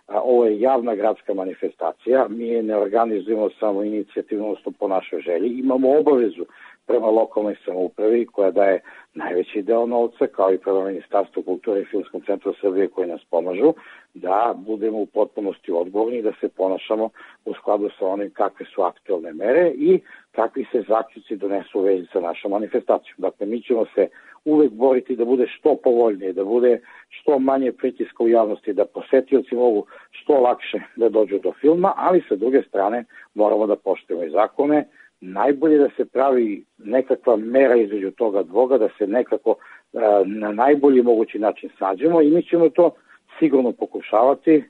ovo 0.08 0.44
je 0.44 0.60
javna 0.60 0.94
gradska 0.94 1.34
manifestacija, 1.34 2.26
mi 2.28 2.48
je 2.48 2.62
ne 2.62 2.76
organizujemo 2.76 3.50
samo 3.60 3.84
inicijativno, 3.84 4.44
odnosno 4.46 4.72
po 4.78 4.88
našoj 4.88 5.20
želji, 5.20 5.48
imamo 5.48 5.98
obavezu 5.98 6.44
prema 6.88 7.06
lokalnoj 7.06 7.56
samoupravi 7.64 8.26
koja 8.26 8.50
daje 8.50 8.80
najveći 9.14 9.62
deo 9.62 9.86
novca, 9.86 10.26
kao 10.26 10.52
i 10.52 10.58
prema 10.58 10.84
Ministarstvu 10.84 11.42
kulture 11.42 11.80
i 11.80 11.84
Filmskom 11.84 12.22
centru 12.26 12.54
Srbije 12.60 12.88
koji 12.88 13.08
nas 13.08 13.24
pomažu, 13.30 13.74
da 14.14 14.54
budemo 14.56 14.98
u 14.98 15.06
potpunosti 15.06 15.72
odgovorni 15.72 16.22
da 16.22 16.32
se 16.40 16.48
ponašamo 16.48 17.10
u 17.44 17.54
skladu 17.54 17.90
sa 17.98 18.06
onim 18.06 18.30
kakve 18.30 18.66
su 18.74 18.82
aktualne 18.82 19.32
mere 19.32 19.72
i 19.76 20.00
kakvi 20.32 20.66
se 20.72 20.84
zaključci 20.88 21.36
donesu 21.36 21.80
u 21.80 21.82
vezi 21.82 22.06
sa 22.12 22.20
našom 22.20 22.50
manifestacijom. 22.50 23.16
Dakle, 23.18 23.46
mi 23.46 23.62
ćemo 23.62 23.84
se 23.94 24.08
uvek 24.44 24.72
boriti 24.72 25.16
da 25.16 25.24
bude 25.24 25.46
što 25.46 25.76
povoljnije, 25.76 26.32
da 26.32 26.44
bude 26.44 26.80
što 27.08 27.38
manje 27.38 27.72
pritiska 27.72 28.24
u 28.24 28.28
javnosti, 28.28 28.72
da 28.72 28.84
posetioci 28.84 29.54
mogu 29.54 29.86
što 30.10 30.40
lakše 30.40 30.78
da 30.96 31.08
dođu 31.08 31.38
do 31.38 31.52
filma, 31.60 31.92
ali 31.96 32.24
sa 32.28 32.36
druge 32.36 32.62
strane 32.62 33.04
moramo 33.34 33.66
da 33.66 33.76
poštujemo 33.76 34.24
i 34.24 34.30
zakone, 34.30 34.88
najbolje 35.20 35.78
da 35.78 35.88
se 35.96 36.04
pravi 36.04 36.64
nekakva 36.78 37.36
mera 37.36 37.76
između 37.76 38.10
toga 38.10 38.42
dvoga, 38.42 38.78
da 38.78 38.88
se 38.98 39.06
nekako 39.06 39.54
na 40.26 40.52
najbolji 40.52 41.02
mogući 41.02 41.38
način 41.38 41.70
sađemo 41.78 42.22
i 42.22 42.30
mi 42.30 42.42
ćemo 42.42 42.68
to 42.68 42.90
sigurno 43.38 43.72
pokušavati, 43.72 44.64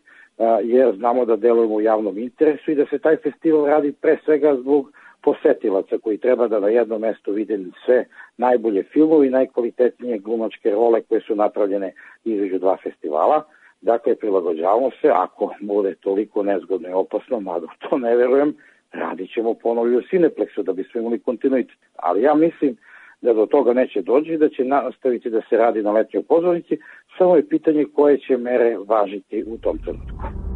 jer 0.63 0.97
znamo 0.97 1.25
da 1.25 1.37
delujemo 1.37 1.75
u 1.75 1.81
javnom 1.81 2.19
interesu 2.19 2.71
i 2.71 2.75
da 2.75 2.87
se 2.87 2.99
taj 2.99 3.17
festival 3.17 3.67
radi 3.67 3.93
pre 3.93 4.19
svega 4.25 4.57
zbog 4.61 4.93
posetilaca 5.23 5.99
koji 5.99 6.19
treba 6.19 6.49
da 6.49 6.61
na 6.61 6.69
jednom 6.69 7.01
mestu 7.01 7.33
vide 7.33 7.59
sve 7.85 8.05
najbolje 8.37 8.83
filmove 8.83 9.27
i 9.27 9.31
najkvalitetnije 9.31 10.19
glumačke 10.19 10.71
role 10.71 11.03
koje 11.03 11.21
su 11.21 11.35
napravljene 11.35 11.93
između 12.25 12.59
dva 12.59 12.77
festivala. 12.83 13.43
Dakle, 13.81 14.15
prilagođavamo 14.15 14.91
se, 15.01 15.09
ako 15.15 15.55
bude 15.61 15.95
toliko 15.95 16.43
nezgodno 16.43 16.89
i 16.89 16.93
opasno, 16.93 17.41
mada 17.41 17.67
to 17.79 17.99
ne 17.99 18.17
verujem, 18.17 18.55
radit 18.93 19.31
ćemo 19.35 19.55
ponovo 19.55 19.89
i 19.89 19.97
u 19.97 20.03
Cineplexu 20.03 20.63
da 20.63 20.73
bismo 20.73 21.01
imali 21.01 21.19
kontinuitet. 21.19 21.79
Ali 21.97 22.23
ja 22.23 22.35
mislim 22.35 22.77
da 23.21 23.33
do 23.33 23.47
toga 23.47 23.73
neće 23.73 24.03
doći, 24.03 24.37
da 24.37 24.49
će 24.49 24.65
nastaviti 24.65 25.31
da 25.31 25.41
se 25.49 25.57
radi 25.57 25.83
na 25.83 25.93
letnjoj 25.93 26.23
pozornici, 26.23 26.79
samo 27.19 27.37
je 27.37 27.49
pitanje 27.49 27.85
koje 27.95 28.19
će 28.19 28.37
mere 28.37 28.77
važiti 28.87 29.45
u 29.47 29.59
tom 29.59 29.79
trenutku. 29.79 30.48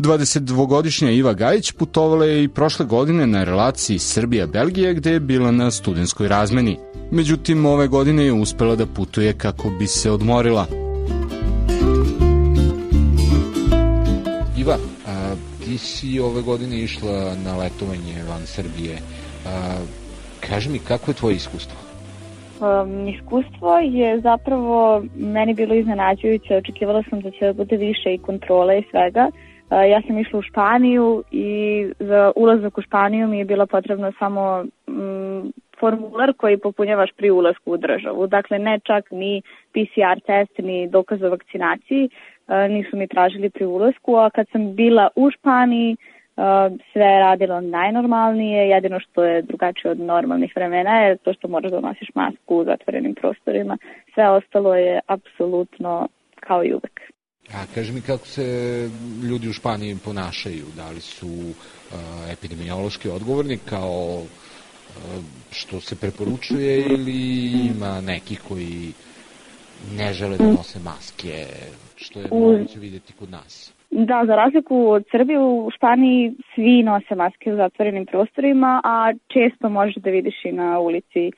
22-godišnja 0.00 1.10
Iva 1.10 1.32
Gajić 1.32 1.72
putovala 1.72 2.24
je 2.24 2.44
i 2.44 2.48
prošle 2.48 2.86
godine 2.86 3.26
na 3.26 3.44
relaciji 3.44 3.98
Srbija-Belgija 3.98 4.92
gde 4.92 5.12
je 5.12 5.20
bila 5.20 5.50
na 5.50 5.70
studenskoj 5.70 6.28
razmeni. 6.28 6.76
Međutim, 7.10 7.66
ove 7.66 7.88
godine 7.88 8.24
je 8.24 8.32
uspela 8.32 8.76
da 8.76 8.86
putuje 8.86 9.32
kako 9.32 9.70
bi 9.78 9.86
se 9.86 10.10
odmorila. 10.10 10.66
Iva, 14.58 14.76
a, 15.06 15.34
ti 15.64 15.78
si 15.78 16.20
ove 16.20 16.42
godine 16.42 16.78
išla 16.78 17.34
na 17.44 17.56
letovanje 17.56 18.24
van 18.28 18.46
Srbije. 18.46 18.98
A, 19.46 19.78
Kaži 20.48 20.70
mi, 20.70 20.78
kako 20.78 21.10
je 21.10 21.14
tvoje 21.14 21.36
iskustvo? 21.36 21.76
Um, 22.60 23.08
iskustvo 23.08 23.78
je 23.78 24.20
zapravo 24.20 25.02
meni 25.14 25.54
bilo 25.54 25.74
iznenađujuće, 25.74 26.56
očekivala 26.56 27.02
sam 27.10 27.20
da 27.20 27.30
će 27.30 27.46
da 27.46 27.52
bude 27.52 27.76
više 27.76 28.14
i 28.14 28.18
kontrole 28.18 28.78
i 28.78 28.84
svega. 28.90 29.28
Uh, 29.28 29.49
ja 29.70 30.02
sam 30.06 30.18
išla 30.18 30.38
u 30.38 30.42
Španiju 30.42 31.24
i 31.30 31.86
za 31.98 32.32
ulazak 32.36 32.78
u 32.78 32.82
Španiju 32.82 33.28
mi 33.28 33.38
je 33.38 33.44
bilo 33.44 33.66
potrebno 33.66 34.12
samo 34.18 34.64
um, 34.86 35.52
formular 35.80 36.32
koji 36.36 36.58
popunjavaš 36.58 37.10
pri 37.16 37.30
ulasku 37.30 37.72
u 37.72 37.76
državu. 37.76 38.26
Dakle, 38.26 38.58
ne 38.58 38.80
čak 38.84 39.10
ni 39.10 39.42
PCR 39.72 40.20
test, 40.26 40.58
ni 40.58 40.88
dokaz 40.88 41.22
o 41.22 41.30
vakcinaciji 41.30 42.10
nisu 42.68 42.96
mi 42.96 43.08
tražili 43.08 43.50
pri 43.50 43.64
ulasku, 43.64 44.16
a 44.16 44.30
kad 44.30 44.46
sam 44.52 44.74
bila 44.74 45.08
u 45.16 45.30
Španiji, 45.30 45.96
sve 46.92 47.04
je 47.04 47.20
radilo 47.20 47.60
najnormalnije, 47.60 48.68
jedino 48.68 49.00
što 49.00 49.24
je 49.24 49.42
drugačije 49.42 49.90
od 49.90 50.00
normalnih 50.00 50.52
vremena 50.56 51.00
je 51.00 51.16
to 51.16 51.32
što 51.32 51.48
moraš 51.48 51.70
da 51.70 51.80
nosiš 51.80 52.08
masku 52.14 52.56
u 52.56 52.64
zatvorenim 52.64 53.14
prostorima. 53.14 53.78
Sve 54.14 54.28
ostalo 54.30 54.74
je 54.74 55.00
apsolutno 55.06 56.08
kao 56.40 56.64
i 56.64 56.72
uvek. 56.74 56.99
A 57.52 57.66
kaži 57.74 57.92
mi 57.92 58.00
kako 58.00 58.26
se 58.26 58.90
ljudi 59.22 59.48
u 59.48 59.52
Španiji 59.52 59.96
ponašaju, 60.04 60.66
da 60.76 60.90
li 60.90 61.00
su 61.00 61.28
uh, 61.28 61.98
epidemiološki 62.30 63.08
odgovorni 63.08 63.58
kao 63.58 64.22
uh, 64.22 65.24
što 65.50 65.80
se 65.80 65.96
preporučuje 65.96 66.80
ili 66.80 67.46
ima 67.66 68.00
neki 68.00 68.36
koji 68.48 68.92
ne 69.96 70.12
žele 70.14 70.38
da 70.38 70.44
nose 70.44 70.78
maske, 70.78 71.46
što 71.96 72.20
je 72.20 72.28
moguće 72.30 72.78
videti 72.78 73.12
kod 73.12 73.30
nas? 73.30 73.72
Da, 73.90 74.24
za 74.26 74.34
razliku 74.36 74.88
od 74.88 75.04
Srbije, 75.10 75.38
u 75.38 75.70
Španiji 75.76 76.32
svi 76.54 76.82
nose 76.82 77.14
maske 77.14 77.52
u 77.52 77.56
zatvorenim 77.56 78.06
prostorima, 78.06 78.80
a 78.84 79.12
često 79.28 79.68
možeš 79.68 79.94
da 79.94 80.10
vidiš 80.10 80.44
i 80.44 80.52
na 80.52 80.78
ulici 80.78 81.30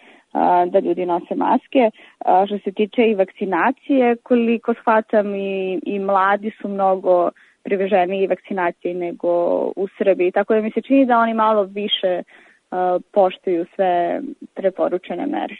da 0.66 0.78
ljudi 0.78 1.06
nose 1.06 1.34
maske. 1.34 1.90
A, 2.24 2.46
što 2.46 2.58
se 2.58 2.72
tiče 2.72 3.02
i 3.02 3.14
vakcinacije, 3.14 4.16
koliko 4.16 4.74
shvatam 4.74 5.34
i, 5.34 5.80
i 5.86 5.98
mladi 5.98 6.50
su 6.62 6.68
mnogo 6.68 7.30
priveženi 7.62 8.22
i 8.22 8.26
vakcinacije 8.26 8.94
nego 8.94 9.32
u 9.76 9.88
Srbiji. 9.98 10.32
Tako 10.32 10.54
da 10.54 10.60
mi 10.60 10.70
se 10.70 10.80
čini 10.82 11.06
da 11.06 11.18
oni 11.18 11.34
malo 11.34 11.62
više 11.62 12.22
poštuju 13.12 13.66
sve 13.74 14.20
preporučene 14.54 15.26
mere. 15.26 15.56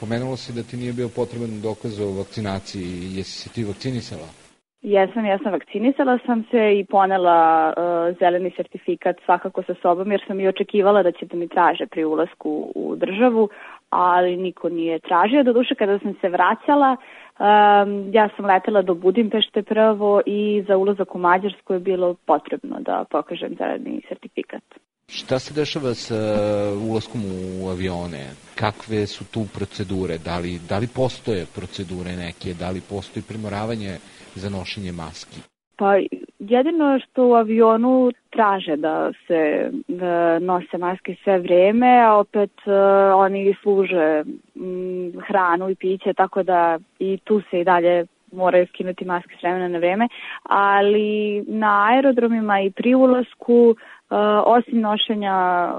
Pomenulo 0.00 0.36
se 0.36 0.52
da 0.52 0.62
ti 0.62 0.76
nije 0.76 0.92
bio 0.92 1.08
potreban 1.16 1.60
dokaz 1.62 2.00
o 2.00 2.18
vakcinaciji. 2.18 3.16
Jesi 3.16 3.32
se 3.42 3.48
ti 3.54 3.64
vakcinisala? 3.64 4.39
Jesam, 4.82 5.26
ja 5.26 5.38
sam 5.38 5.52
vakcinisala 5.52 6.18
sam 6.26 6.44
se 6.50 6.78
i 6.78 6.84
ponela 6.84 7.72
uh, 7.76 8.18
zeleni 8.18 8.52
sertifikat 8.56 9.16
svakako 9.24 9.62
sa 9.62 9.74
sobom 9.82 10.10
jer 10.10 10.22
sam 10.26 10.40
i 10.40 10.48
očekivala 10.48 11.02
da 11.02 11.12
će 11.12 11.26
da 11.26 11.36
mi 11.36 11.48
traže 11.48 11.86
pri 11.86 12.04
ulasku 12.04 12.72
u 12.74 12.96
državu, 12.96 13.48
ali 13.90 14.36
niko 14.36 14.68
nije 14.68 14.98
tražio. 14.98 15.42
Doduše 15.42 15.74
kada 15.74 15.98
sam 15.98 16.14
se 16.20 16.28
vraćala, 16.28 16.96
um, 16.96 18.10
ja 18.12 18.28
sam 18.36 18.44
letela 18.44 18.82
do 18.82 18.94
Budimpešte 18.94 19.62
prvo 19.62 20.20
i 20.26 20.64
za 20.68 20.76
ulazak 20.76 21.14
u 21.14 21.18
Mađarsku 21.18 21.72
je 21.72 21.78
bilo 21.78 22.14
potrebno 22.26 22.76
da 22.80 23.04
pokažem 23.10 23.54
zeleni 23.58 24.02
sertifikat. 24.08 24.62
Šta 25.08 25.38
se 25.38 25.54
dešava 25.54 25.94
sa 25.94 26.14
uh, 26.14 26.90
ulaskom 26.90 27.20
u 27.62 27.68
avione? 27.68 28.24
Kakve 28.54 29.06
su 29.06 29.24
tu 29.32 29.40
procedure? 29.54 30.18
Da 30.18 30.38
li, 30.38 30.58
da 30.68 30.78
li 30.78 30.88
postoje 30.94 31.46
procedure 31.54 32.12
neke? 32.16 32.54
Da 32.54 32.70
li 32.70 32.80
postoji 32.88 33.22
primoravanje 33.28 33.92
za 34.34 34.50
nošenje 34.50 34.92
maski? 34.92 35.40
Pa 35.76 35.94
jedino 36.38 36.98
što 37.00 37.26
u 37.26 37.34
avionu 37.34 38.12
traže 38.30 38.76
da 38.76 39.12
se 39.26 39.70
da 39.88 40.38
nose 40.38 40.78
maske 40.78 41.16
sve 41.24 41.38
vreme, 41.38 42.00
a 42.00 42.14
opet 42.14 42.52
uh, 42.66 42.72
oni 43.16 43.54
služe 43.62 44.22
mm, 44.54 45.20
hranu 45.28 45.70
i 45.70 45.74
piće, 45.74 46.12
tako 46.12 46.42
da 46.42 46.78
i 46.98 47.18
tu 47.24 47.42
se 47.50 47.60
i 47.60 47.64
dalje 47.64 48.06
moraju 48.32 48.66
skinuti 48.66 49.04
maske 49.04 49.34
s 49.38 49.42
vremena 49.42 49.68
na 49.68 49.78
vreme, 49.78 50.08
ali 50.42 51.44
na 51.48 51.88
aerodromima 51.92 52.60
i 52.60 52.70
pri 52.70 52.94
ulasku 52.94 53.74
Uh, 53.76 53.99
osim 54.44 54.80
nošenja 54.80 55.34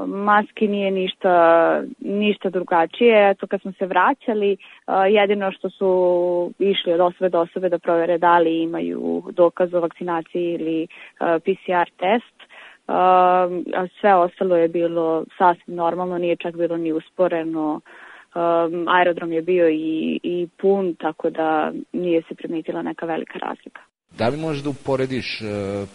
maski 0.08 0.68
nije 0.68 0.92
ništa, 0.92 1.82
ništa 2.00 2.50
drugačije. 2.50 3.30
Eto 3.30 3.48
kad 3.48 3.62
smo 3.62 3.72
se 3.72 3.86
vraćali, 3.86 4.58
uh, 4.88 4.94
jedino 5.10 5.52
što 5.52 5.70
su 5.70 6.52
išli 6.60 6.94
od 6.94 7.00
osobe 7.00 7.30
do 7.30 7.40
osobe 7.40 7.70
da 7.70 7.80
provere 7.80 8.18
da 8.18 8.40
li 8.40 8.62
imaju 8.62 9.24
dokaz 9.32 9.74
o 9.74 9.80
vakcinaciji 9.80 10.54
ili 10.54 10.88
uh, 11.20 11.28
PCR 11.42 11.92
test. 11.98 12.52
A 12.88 13.88
sve 14.00 14.16
ostalo 14.16 14.56
je 14.56 14.68
bilo 14.68 15.26
sasvim 15.38 15.76
normalno, 15.76 16.18
nije 16.18 16.36
čak 16.36 16.56
bilo 16.56 16.78
ni 16.78 16.92
usporeno. 16.92 17.82
Um, 18.36 18.88
aerodrom 18.88 19.32
je 19.32 19.42
bio 19.42 19.70
i, 19.70 20.20
i 20.24 20.48
pun, 20.58 20.96
tako 20.96 21.30
da 21.30 21.72
nije 21.94 22.22
se 22.22 22.36
primetila 22.36 22.82
neka 22.82 23.06
velika 23.06 23.40
razlika. 23.40 23.82
Da 24.18 24.28
li 24.28 24.38
možeš 24.38 24.64
da 24.64 24.70
uporediš 24.70 25.42
e, 25.42 25.46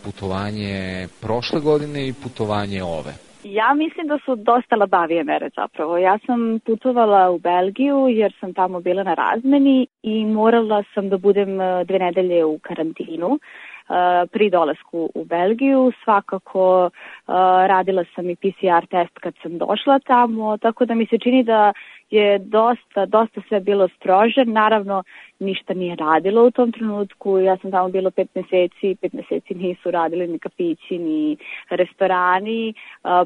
putovanje 0.05 1.07
prošle 1.23 1.61
godine 1.61 2.09
i 2.09 2.15
putovanje 2.23 2.83
ove? 2.83 3.13
Ja 3.45 3.75
mislim 3.75 4.07
da 4.07 4.19
su 4.25 4.37
dosta 4.37 4.77
labavije 4.77 5.25
mere 5.25 5.51
zapravo. 5.57 5.99
Ja 5.99 6.19
sam 6.27 6.61
putovala 6.67 7.31
u 7.31 7.39
Belgiju 7.39 8.09
jer 8.09 8.35
sam 8.41 8.55
tamo 8.55 8.81
bila 8.81 9.03
na 9.03 9.15
razmeni 9.15 9.87
i 10.03 10.25
morala 10.25 10.85
sam 10.95 11.09
da 11.09 11.19
budem 11.19 11.61
e, 11.61 11.85
dve 11.85 11.99
nedelje 11.99 12.45
u 12.45 12.59
karantinu 12.59 13.39
e, 13.39 14.27
pri 14.33 14.51
dolasku 14.51 15.11
u 15.15 15.25
Belgiju. 15.25 15.93
Svakako 16.05 16.91
radila 17.67 18.05
sam 18.15 18.31
i 18.31 18.37
PCR 18.37 18.87
test 18.91 19.19
kad 19.21 19.35
sam 19.43 19.59
došla 19.59 19.99
tamo, 19.99 20.57
tako 20.57 20.85
da 20.85 20.95
mi 20.95 21.07
se 21.07 21.19
čini 21.19 21.45
da 21.45 21.73
je 22.11 22.39
dosta, 22.39 23.07
dosta 23.07 23.41
sve 23.49 23.61
bilo 23.61 23.89
strože. 23.89 24.45
Naravno, 24.45 25.03
ništa 25.39 25.75
nije 25.75 25.97
radilo 25.97 26.47
u 26.47 26.51
tom 26.51 26.73
trenutku. 26.73 27.39
Ja 27.39 27.57
sam 27.57 27.71
tamo 27.71 27.89
bilo 27.89 28.11
pet 28.11 28.35
meseci, 28.35 28.97
pet 29.01 29.13
meseci 29.13 29.55
nisu 29.55 29.91
radili 29.91 30.27
ni 30.27 30.39
kafići, 30.39 30.99
ni 30.99 31.37
restorani, 31.71 32.75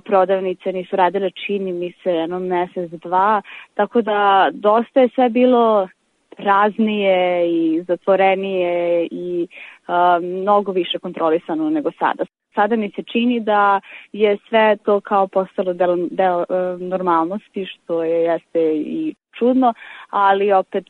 prodavnice 0.05 0.73
nisu 0.73 0.97
radile 0.97 1.31
čini 1.31 1.73
mi 1.73 1.93
se 2.03 2.11
jedno 2.11 2.39
mesec, 2.39 2.91
dva. 2.91 3.43
Tako 3.75 4.03
da 4.03 4.51
dosta 4.53 5.01
je 5.01 5.09
sve 5.15 5.29
bilo 5.29 5.89
praznije 6.37 7.49
i 7.51 7.83
zatvorenije 7.83 9.09
i 9.11 9.47
uh, 9.89 10.25
mnogo 10.25 10.73
više 10.73 10.99
kontrolisano 10.99 11.71
nego 11.71 11.91
sada 11.99 12.25
sada 12.55 12.77
mi 12.77 12.93
se 12.97 13.03
čini 13.13 13.41
da 13.41 13.81
je 14.13 14.39
sve 14.49 14.77
to 14.85 15.01
kao 15.01 15.27
postalo 15.27 15.73
del, 15.73 16.09
del 16.11 16.39
uh, 16.39 16.81
normalnosti, 16.81 17.67
što 17.67 18.05
je 18.05 18.21
jeste 18.23 18.61
i 18.75 19.15
čudno, 19.39 19.75
ali 20.11 20.53
opet, 20.53 20.87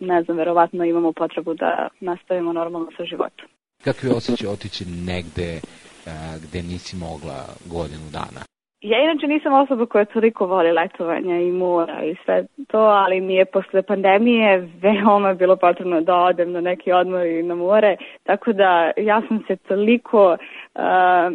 ne 0.00 0.22
znam, 0.22 0.36
verovatno 0.36 0.84
imamo 0.84 1.12
potrebu 1.12 1.54
da 1.54 1.88
nastavimo 2.00 2.52
normalno 2.52 2.88
sa 2.96 3.04
životom. 3.04 3.48
Kakvi 3.84 4.10
osjećaj 4.10 4.48
otići 4.48 4.84
negde 4.84 5.60
uh, 5.60 6.12
gde 6.42 6.62
nisi 6.62 6.96
mogla 6.96 7.38
godinu 7.70 8.10
dana? 8.12 8.53
Ja 8.84 8.98
inače 9.02 9.26
nisam 9.26 9.52
osoba 9.52 9.86
koja 9.86 10.04
toliko 10.04 10.46
voli 10.46 10.72
letovanja 10.72 11.40
i 11.40 11.52
mora 11.52 12.02
i 12.02 12.16
sve 12.24 12.44
to, 12.68 12.78
ali 12.78 13.20
mi 13.20 13.34
je 13.34 13.44
posle 13.44 13.82
pandemije 13.82 14.68
veoma 14.82 15.34
bilo 15.34 15.56
potrebno 15.56 16.00
da 16.00 16.16
odem 16.16 16.52
na 16.52 16.60
neki 16.60 16.92
odmor 16.92 17.26
i 17.26 17.42
na 17.42 17.54
more, 17.54 17.96
tako 18.22 18.52
da 18.52 18.92
ja 18.96 19.22
sam 19.28 19.44
se 19.46 19.56
toliko 19.56 20.30
uh, 20.32 20.38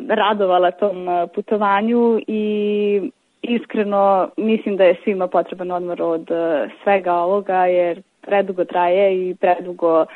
radovala 0.10 0.72
tom 0.72 1.08
putovanju 1.36 2.20
i 2.28 3.02
iskreno 3.42 4.30
mislim 4.38 4.78
da 4.78 4.84
je 4.84 4.98
svima 5.04 5.28
potreban 5.28 5.72
odmor 5.72 6.02
od 6.02 6.32
uh, 6.32 6.72
svega 6.84 7.14
ovoga 7.14 7.66
jer 7.66 8.02
predugo 8.22 8.66
traje 8.66 9.30
i 9.30 9.36
predugo 9.36 10.02
uh, 10.02 10.10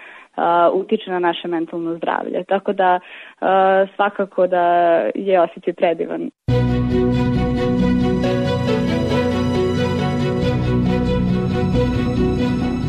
utiče 0.74 1.12
na 1.12 1.20
naše 1.20 1.48
mentalno 1.48 1.96
zdravlje. 1.96 2.44
Tako 2.44 2.74
da 2.74 3.00
uh, 3.00 3.48
svakako 3.96 4.48
da 4.48 4.66
je 5.16 5.42
osjećaj 5.42 5.74
predivan. 5.74 6.30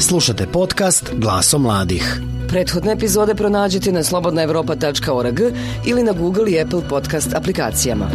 Slušate 0.08 0.46
podcast 0.46 1.12
Glaso 1.16 1.58
mladih. 1.58 2.20
Prethodne 2.48 2.92
epizode 2.92 3.34
pronađite 3.34 3.92
na 3.92 4.02
slobodnaevropa.org 4.02 5.40
ili 5.86 6.02
na 6.02 6.12
Google 6.12 6.52
i 6.52 6.60
Apple 6.60 6.88
podcast 6.88 7.34
aplikacijama. 7.34 8.10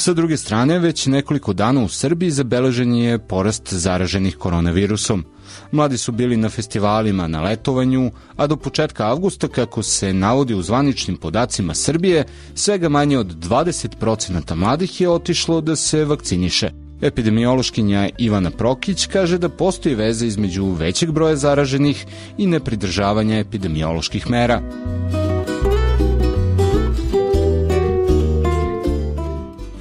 Sa 0.00 0.12
druge 0.12 0.36
strane, 0.36 0.78
već 0.78 1.06
nekoliko 1.06 1.52
dana 1.52 1.82
u 1.84 1.88
Srbiji 1.88 2.30
zabeležen 2.30 2.94
je 2.94 3.18
porast 3.18 3.72
zaraženih 3.72 4.36
koronavirusom. 4.36 5.24
Mladi 5.72 5.98
su 5.98 6.12
bili 6.12 6.36
na 6.36 6.48
festivalima 6.48 7.26
na 7.26 7.42
letovanju, 7.42 8.10
a 8.36 8.46
do 8.46 8.56
početka 8.56 9.06
avgusta, 9.06 9.48
kako 9.48 9.82
se 9.82 10.12
navodi 10.12 10.54
u 10.54 10.62
zvaničnim 10.62 11.16
podacima 11.16 11.74
Srbije, 11.74 12.24
svega 12.54 12.88
manje 12.88 13.18
od 13.18 13.26
20% 13.26 14.54
mladih 14.54 15.00
je 15.00 15.08
otišlo 15.08 15.60
da 15.60 15.76
se 15.76 16.04
vakciniše. 16.04 16.70
Epidemiološkinja 17.02 18.08
Ivana 18.18 18.50
Prokić 18.50 19.06
kaže 19.06 19.38
da 19.38 19.48
postoji 19.48 19.94
veza 19.94 20.26
između 20.26 20.66
većeg 20.66 21.10
broja 21.10 21.36
zaraženih 21.36 22.06
i 22.38 22.46
nepridržavanja 22.46 23.38
epidemioloških 23.38 24.30
mera. 24.30 24.62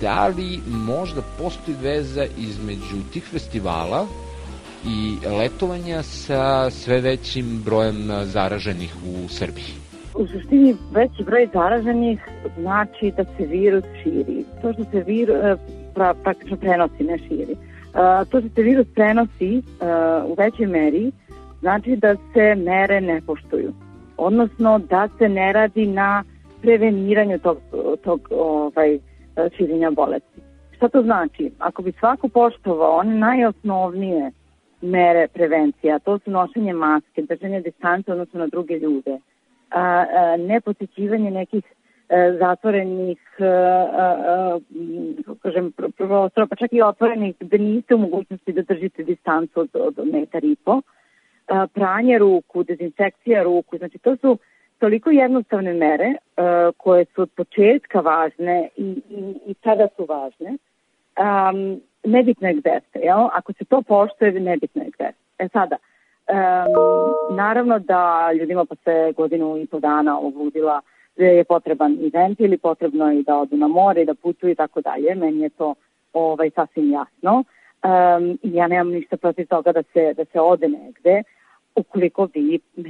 Da 0.10 0.28
li 0.28 0.60
možda 0.68 1.22
postoji 1.40 1.78
veza 1.82 2.26
između 2.38 2.98
tih 3.14 3.24
festivala 3.32 4.08
i 4.86 5.28
letovanja 5.38 6.04
sa 6.04 6.70
sve 6.70 7.02
većim 7.02 7.46
brojem 7.66 8.10
zaraženih 8.24 8.96
u 8.96 9.28
Srbiji? 9.28 9.74
U 10.16 10.28
suštini 10.28 10.76
veći 10.92 11.24
broj 11.24 11.48
zaraženih 11.54 12.20
znači 12.60 13.12
da 13.18 13.24
se 13.24 13.46
virus 13.46 13.84
širi. 14.04 14.46
To 14.62 14.74
što 14.74 14.84
se 14.84 15.04
virus 15.08 15.36
e, 15.36 15.56
pra, 15.96 16.14
praktično 16.24 16.58
prenosi, 16.58 17.04
ne 17.04 17.18
širi. 17.18 17.54
Uh, 17.54 18.30
to 18.30 18.40
što 18.40 18.50
se 18.56 18.62
virus 18.62 18.88
prenosi 18.96 19.58
uh, 19.58 20.32
u 20.32 20.34
većoj 20.38 20.66
meri 20.66 21.12
znači 21.60 21.96
da 21.96 22.16
se 22.16 22.56
mere 22.56 23.02
ne 23.02 23.22
poštuju. 23.22 23.74
Odnosno 24.18 24.80
da 24.80 25.10
se 25.18 25.30
ne 25.30 25.54
radi 25.54 25.86
na 25.86 26.24
preveniranju 26.62 27.40
tog, 27.40 27.58
tog 28.04 28.28
ovaj, 28.32 29.00
širenja 29.58 29.92
bolesti. 29.92 30.42
Šta 30.76 30.88
to 30.88 31.02
znači? 31.02 31.52
Ako 31.60 31.82
bi 31.82 31.92
svako 31.92 32.28
poštovao 32.28 32.98
one 32.98 33.16
najosnovnije 33.16 34.32
mere 34.82 35.28
prevencija, 35.28 36.00
to 36.00 36.20
su 36.20 36.32
nošenje 36.32 36.74
maske, 36.74 37.22
držanje 37.22 37.62
distance 37.62 38.12
odnosno 38.12 38.40
na 38.40 38.48
druge 38.48 38.80
ljude, 38.80 39.18
a, 39.70 39.82
a, 39.82 40.38
neposjećivanje 40.38 41.32
nekih 41.32 41.64
a, 42.10 42.16
e, 42.16 42.38
zatvorenih 42.40 43.20
a, 43.40 43.46
a, 43.46 44.18
a, 44.28 44.60
kažem, 45.42 45.72
prostora, 45.98 46.48
pa 46.48 46.56
čak 46.56 46.74
i 46.74 46.82
otvorenih 46.82 47.36
gde 47.40 47.58
niste 47.58 47.96
u 47.96 47.98
mogućnosti 47.98 48.54
da 48.54 48.62
držite 48.62 49.04
distancu 49.04 49.60
od, 49.60 49.70
od 49.74 50.08
metar 50.14 50.44
i 50.44 50.56
po, 50.66 50.82
a, 51.48 51.68
pranje 51.68 52.18
ruku, 52.18 52.64
dezinfekcija 52.64 53.44
ruku, 53.44 53.78
znači 53.78 53.98
to 53.98 54.16
su 54.16 54.38
toliko 54.80 55.10
jednostavne 55.10 55.74
mere 55.74 56.10
uh, 56.10 56.76
koje 56.78 57.06
su 57.06 57.22
od 57.22 57.30
početka 57.36 58.00
važne 58.00 58.70
i, 58.78 59.02
i, 59.10 59.36
i 59.46 59.54
sada 59.64 59.88
su 59.96 60.06
važne, 60.06 60.58
um, 61.20 61.82
nebitno 62.04 62.48
je 62.48 62.54
gde 62.54 62.80
ste, 62.90 63.00
jel? 63.00 63.28
Ako 63.34 63.54
se 63.54 63.66
to 63.66 63.82
poštoje, 63.82 64.32
nebitno 64.32 64.84
je 64.84 64.90
gde 64.90 65.12
ste. 65.12 65.44
E 65.44 65.48
sada, 65.48 65.76
um, 65.76 67.36
naravno 67.36 67.80
da 67.80 68.32
ljudima 68.40 68.66
posle 68.66 69.12
godinu 69.12 69.58
i 69.58 69.66
po 69.66 69.80
dana 69.80 70.20
ovudila 70.20 70.82
da 71.18 71.26
je 71.26 71.44
potreban 71.44 71.98
event 72.06 72.40
ili 72.40 72.58
potrebno 72.58 73.12
je 73.12 73.20
i 73.20 73.24
da 73.24 73.38
odu 73.38 73.58
na 73.58 73.68
more 73.68 74.02
i 74.02 74.06
da 74.06 74.14
putuju 74.14 74.52
i 74.52 74.56
tako 74.56 74.82
dalje. 74.82 75.16
Meni 75.16 75.40
je 75.42 75.50
to 75.50 75.76
ovaj, 76.14 76.50
sasvim 76.50 76.92
jasno. 76.92 77.44
Um, 77.84 78.40
ja 78.44 78.68
nemam 78.68 78.90
ništa 78.90 79.18
protiv 79.18 79.48
toga 79.48 79.72
da 79.72 79.84
se, 79.84 80.14
da 80.14 80.26
se 80.26 80.40
ode 80.40 80.68
negde 80.68 81.24
ukoliko 81.80 82.30
vi 82.34 82.60
uh, 82.78 82.84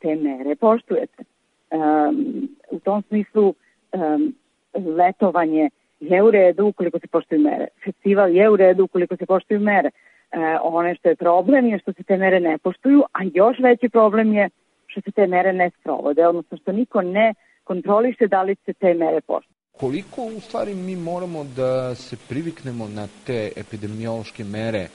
te 0.00 0.16
mere 0.16 0.56
poštujete. 0.56 1.24
Um, 1.70 2.48
u 2.70 2.78
tom 2.78 3.02
smislu 3.08 3.54
um, 3.92 4.34
letovanje 4.74 5.70
je 6.00 6.22
u 6.22 6.30
redu 6.30 6.66
ukoliko 6.66 6.98
se 6.98 7.06
poštuju 7.06 7.40
mere. 7.40 7.66
Festival 7.84 8.36
je 8.36 8.50
u 8.50 8.56
redu 8.56 8.84
ukoliko 8.84 9.16
se 9.16 9.26
poštuju 9.26 9.60
mere. 9.60 9.90
E, 10.32 10.58
ono 10.62 10.94
što 10.94 11.08
je 11.08 11.16
problem 11.16 11.66
je 11.66 11.78
što 11.78 11.92
se 11.92 12.02
te 12.02 12.16
mere 12.16 12.40
ne 12.40 12.58
poštuju, 12.58 13.02
a 13.12 13.18
još 13.34 13.58
veći 13.58 13.88
problem 13.88 14.32
je 14.32 14.48
što 14.86 15.00
se 15.00 15.10
te 15.10 15.26
mere 15.26 15.52
ne 15.52 15.70
sprovode, 15.80 16.26
odnosno 16.26 16.58
što 16.58 16.72
niko 16.72 17.02
ne 17.02 17.34
kontroliše 17.64 18.26
da 18.26 18.42
li 18.42 18.56
se 18.64 18.72
te 18.72 18.94
mere 18.94 19.20
poštuju. 19.20 19.56
Koliko 19.72 20.22
u 20.22 20.40
stvari 20.40 20.74
mi 20.74 20.96
moramo 20.96 21.44
da 21.56 21.94
se 21.94 22.16
priviknemo 22.28 22.88
na 22.88 23.06
te 23.26 23.52
epidemiološke 23.56 24.44
mere 24.44 24.78
e, 24.78 24.88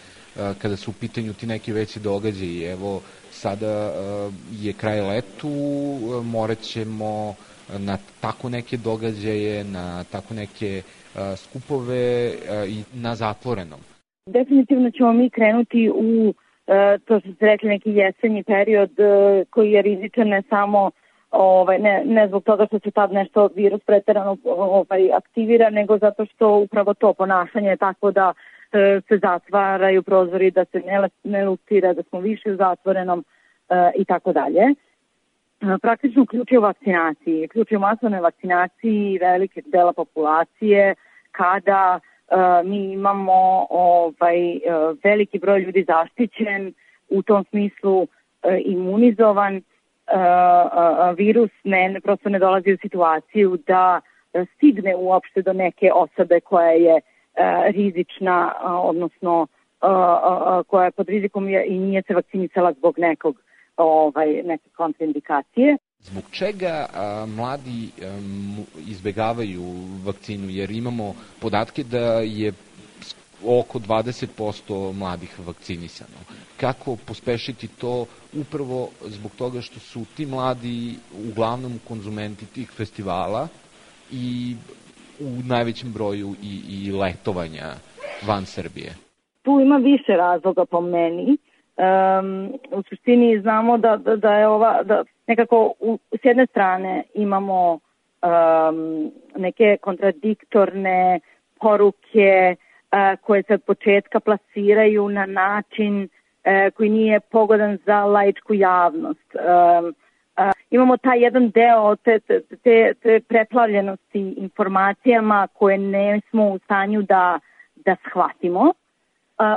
kada 0.61 0.75
su 0.75 0.91
u 0.91 0.93
pitanju 0.99 1.33
ti 1.33 1.47
neki 1.47 1.73
veći 1.73 1.99
događaji? 1.99 2.63
Evo, 2.63 3.01
sada 3.29 3.91
je 4.51 4.73
kraj 4.73 5.01
letu, 5.01 5.49
morat 6.23 6.59
ćemo 6.59 7.35
na 7.79 7.97
tako 8.21 8.49
neke 8.49 8.77
događaje, 8.77 9.63
na 9.63 10.03
tako 10.03 10.33
neke 10.33 10.81
skupove 11.35 12.31
i 12.67 12.83
na 12.93 13.15
zatvorenom? 13.15 13.79
Definitivno 14.25 14.91
ćemo 14.91 15.13
mi 15.13 15.29
krenuti 15.29 15.89
u 15.89 16.33
to 17.05 17.19
što 17.19 17.33
ste 17.33 17.45
rekli 17.45 17.69
neki 17.69 17.91
jesenji 17.91 18.43
period 18.43 18.91
koji 19.49 19.71
je 19.71 19.81
rizičan 19.81 20.27
ne 20.27 20.43
samo 20.49 20.91
ovaj, 21.31 21.79
ne, 21.79 22.03
ne 22.05 22.27
zbog 22.27 22.43
toga 22.43 22.65
što 22.65 22.79
se 22.79 22.91
tad 22.91 23.11
nešto 23.13 23.49
virus 23.55 23.81
preterano 23.85 24.37
ovaj, 24.45 25.13
aktivira, 25.13 25.69
nego 25.69 25.97
zato 25.97 26.25
što 26.25 26.57
upravo 26.57 26.93
to 26.93 27.13
ponašanje 27.13 27.69
je 27.69 27.77
tako 27.77 28.11
da 28.11 28.33
e, 28.33 28.50
se 29.07 29.17
zatvaraju 29.21 30.03
prozori, 30.03 30.51
da 30.51 30.65
se 30.65 30.79
ne, 30.79 31.09
ne 31.23 31.45
lustira, 31.45 31.93
da 31.93 32.03
smo 32.03 32.19
više 32.19 32.51
u 32.51 32.55
zatvorenom 32.55 33.25
e, 33.69 33.91
i 33.95 34.05
tako 34.05 34.33
dalje. 34.33 34.61
Praktično 35.81 36.23
uključuje 36.23 36.59
u 36.59 36.61
vakcinaciji, 36.61 37.45
uključuje 37.45 37.77
u 37.77 37.81
masovnoj 37.81 38.19
vakcinaciji 38.19 39.17
velike 39.21 39.61
dela 39.65 39.93
populacije 39.93 40.95
kada 41.31 41.99
mi 42.65 42.91
imamo 42.91 43.67
ovaj, 43.69 44.59
veliki 45.03 45.39
broj 45.39 45.59
ljudi 45.59 45.85
zaštićen, 45.87 46.73
u 47.09 47.21
tom 47.21 47.45
smislu 47.49 48.07
imunizovan, 48.65 49.61
virus 51.17 51.51
ne, 51.63 51.99
prosto 52.03 52.29
ne 52.29 52.39
dolazi 52.39 52.73
u 52.73 52.77
situaciju 52.81 53.57
da 53.67 54.01
stigne 54.55 54.95
uopšte 54.95 55.41
do 55.41 55.53
neke 55.53 55.91
osobe 55.93 56.39
koja 56.39 56.71
je 56.71 57.01
rizična, 57.73 58.53
uh, 58.63 58.71
odnosno 58.89 59.41
uh, 59.41 60.67
koja 60.67 60.85
je 60.85 60.91
pod 60.91 61.09
rizikom 61.09 61.49
i 61.49 61.79
nije 61.79 62.03
se 62.07 62.13
vakcinisala 62.13 62.73
zbog 62.73 62.99
nekog 62.99 63.35
ovaj, 63.77 64.27
neke 64.43 64.69
kontraindikacije. 64.77 65.77
Zbog 65.99 66.23
čega 66.31 66.85
a, 66.93 67.25
mladi 67.35 67.89
a, 68.01 68.19
izbegavaju 68.87 69.63
vakcinu? 70.05 70.49
Jer 70.49 70.71
imamo 70.71 71.13
podatke 71.41 71.83
da 71.83 72.19
je 72.19 72.53
oko 73.45 73.79
20% 73.79 74.93
mladih 74.93 75.39
vakcinisano. 75.39 76.17
Kako 76.57 76.95
pospešiti 76.95 77.67
to 77.67 78.05
upravo 78.33 78.89
zbog 79.05 79.31
toga 79.37 79.61
što 79.61 79.79
su 79.79 80.05
ti 80.17 80.25
mladi 80.25 80.95
uglavnom 81.29 81.79
konzumenti 81.87 82.45
tih 82.45 82.71
festivala 82.71 83.47
i 84.11 84.55
u 85.21 85.47
najvećem 85.47 85.93
broju 85.93 86.29
i, 86.43 86.53
i 86.69 86.91
letovanja 86.91 87.67
van 88.27 88.45
Srbije? 88.45 88.91
Tu 89.41 89.59
ima 89.59 89.77
više 89.77 90.11
razloga 90.11 90.65
po 90.65 90.81
meni. 90.81 91.37
Um, 91.77 92.53
u 92.71 92.83
suštini 92.89 93.39
znamo 93.41 93.77
da, 93.77 93.97
da, 93.97 94.15
da 94.15 94.33
je 94.33 94.47
ova, 94.47 94.83
da 94.83 95.03
nekako 95.27 95.73
u, 95.79 95.99
s 96.21 96.25
jedne 96.25 96.45
strane 96.45 97.03
imamo 97.13 97.73
um, 97.73 99.11
neke 99.37 99.77
kontradiktorne 99.81 101.19
poruke 101.59 102.55
uh, 102.55 103.19
koje 103.21 103.43
se 103.43 103.53
od 103.53 103.63
početka 103.63 104.19
plasiraju 104.19 105.09
na 105.09 105.25
način 105.25 106.03
uh, 106.03 106.73
koji 106.73 106.89
nije 106.89 107.19
pogodan 107.19 107.77
za 107.85 108.05
laičku 108.05 108.53
javnost. 108.53 109.35
Um, 109.35 109.95
imamo 110.69 110.97
taj 110.97 111.19
jedan 111.23 111.49
deo 111.49 111.95
te, 111.95 112.19
te, 112.63 112.93
te 113.01 113.19
preplavljenosti 113.27 114.33
informacijama 114.37 115.47
koje 115.53 115.77
ne 115.77 116.21
smo 116.29 116.49
u 116.49 116.59
stanju 116.59 117.01
da, 117.01 117.39
da 117.75 117.95
shvatimo 118.09 118.73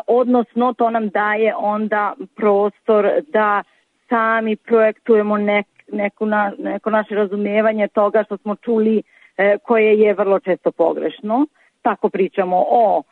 odnosno 0.06 0.72
to 0.72 0.90
nam 0.90 1.08
daje 1.08 1.54
onda 1.56 2.14
prostor 2.36 3.10
da 3.28 3.62
sami 4.08 4.56
projektujemo 4.56 5.36
nek, 5.36 5.66
neku 5.92 6.26
na, 6.26 6.52
neko 6.58 6.90
naše 6.90 7.14
razumevanje 7.14 7.88
toga 7.88 8.24
što 8.24 8.36
smo 8.36 8.56
čuli 8.56 9.02
e, 9.36 9.58
koje 9.62 9.98
je 9.98 10.14
vrlo 10.14 10.40
često 10.40 10.72
pogrešno. 10.72 11.46
Tako 11.82 12.08
pričamo 12.08 12.64
o 12.68 13.02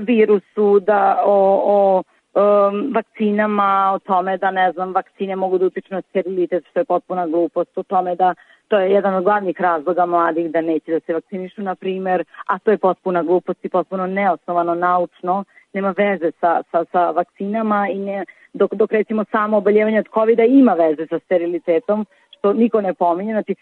virusu, 0.00 0.80
da 0.80 1.22
o, 1.24 1.62
o 1.64 2.02
um, 2.36 2.92
vakcinama, 2.94 3.92
o 3.94 3.98
tome 3.98 4.36
da, 4.36 4.50
ne 4.50 4.72
znam, 4.72 4.92
vakcine 4.92 5.36
mogu 5.36 5.58
da 5.58 5.66
utiču 5.66 5.94
na 5.94 6.02
sterilitet, 6.02 6.64
što 6.70 6.80
je 6.80 6.84
potpuna 6.84 7.26
glupost, 7.26 7.78
o 7.78 7.82
tome 7.82 8.14
da 8.14 8.34
to 8.68 8.78
je 8.78 8.90
jedan 8.90 9.14
od 9.14 9.24
glavnih 9.24 9.60
razloga 9.60 10.06
mladih 10.06 10.50
da 10.50 10.60
neće 10.60 10.92
da 10.92 11.00
se 11.00 11.14
vakcinišu, 11.14 11.62
na 11.62 11.74
primer, 11.74 12.24
a 12.46 12.58
to 12.58 12.70
je 12.70 12.78
potpuna 12.78 13.22
glupost 13.22 13.64
i 13.64 13.68
potpuno 13.68 14.06
neosnovano 14.06 14.74
naučno, 14.74 15.44
nema 15.72 15.94
veze 15.96 16.30
sa, 16.40 16.62
sa, 16.70 16.84
sa 16.92 17.10
vakcinama 17.10 17.88
i 17.88 17.98
ne, 17.98 18.24
dok, 18.52 18.74
dok 18.74 18.92
recimo 18.92 19.24
samo 19.30 19.56
oboljevanje 19.56 19.98
od 19.98 20.08
COVID-a 20.14 20.44
ima 20.44 20.72
veze 20.72 21.06
sa 21.06 21.18
sterilitetom, 21.18 22.06
što 22.38 22.52
niko 22.52 22.80
ne 22.80 22.94
pominje. 22.94 23.32
Znači, 23.32 23.54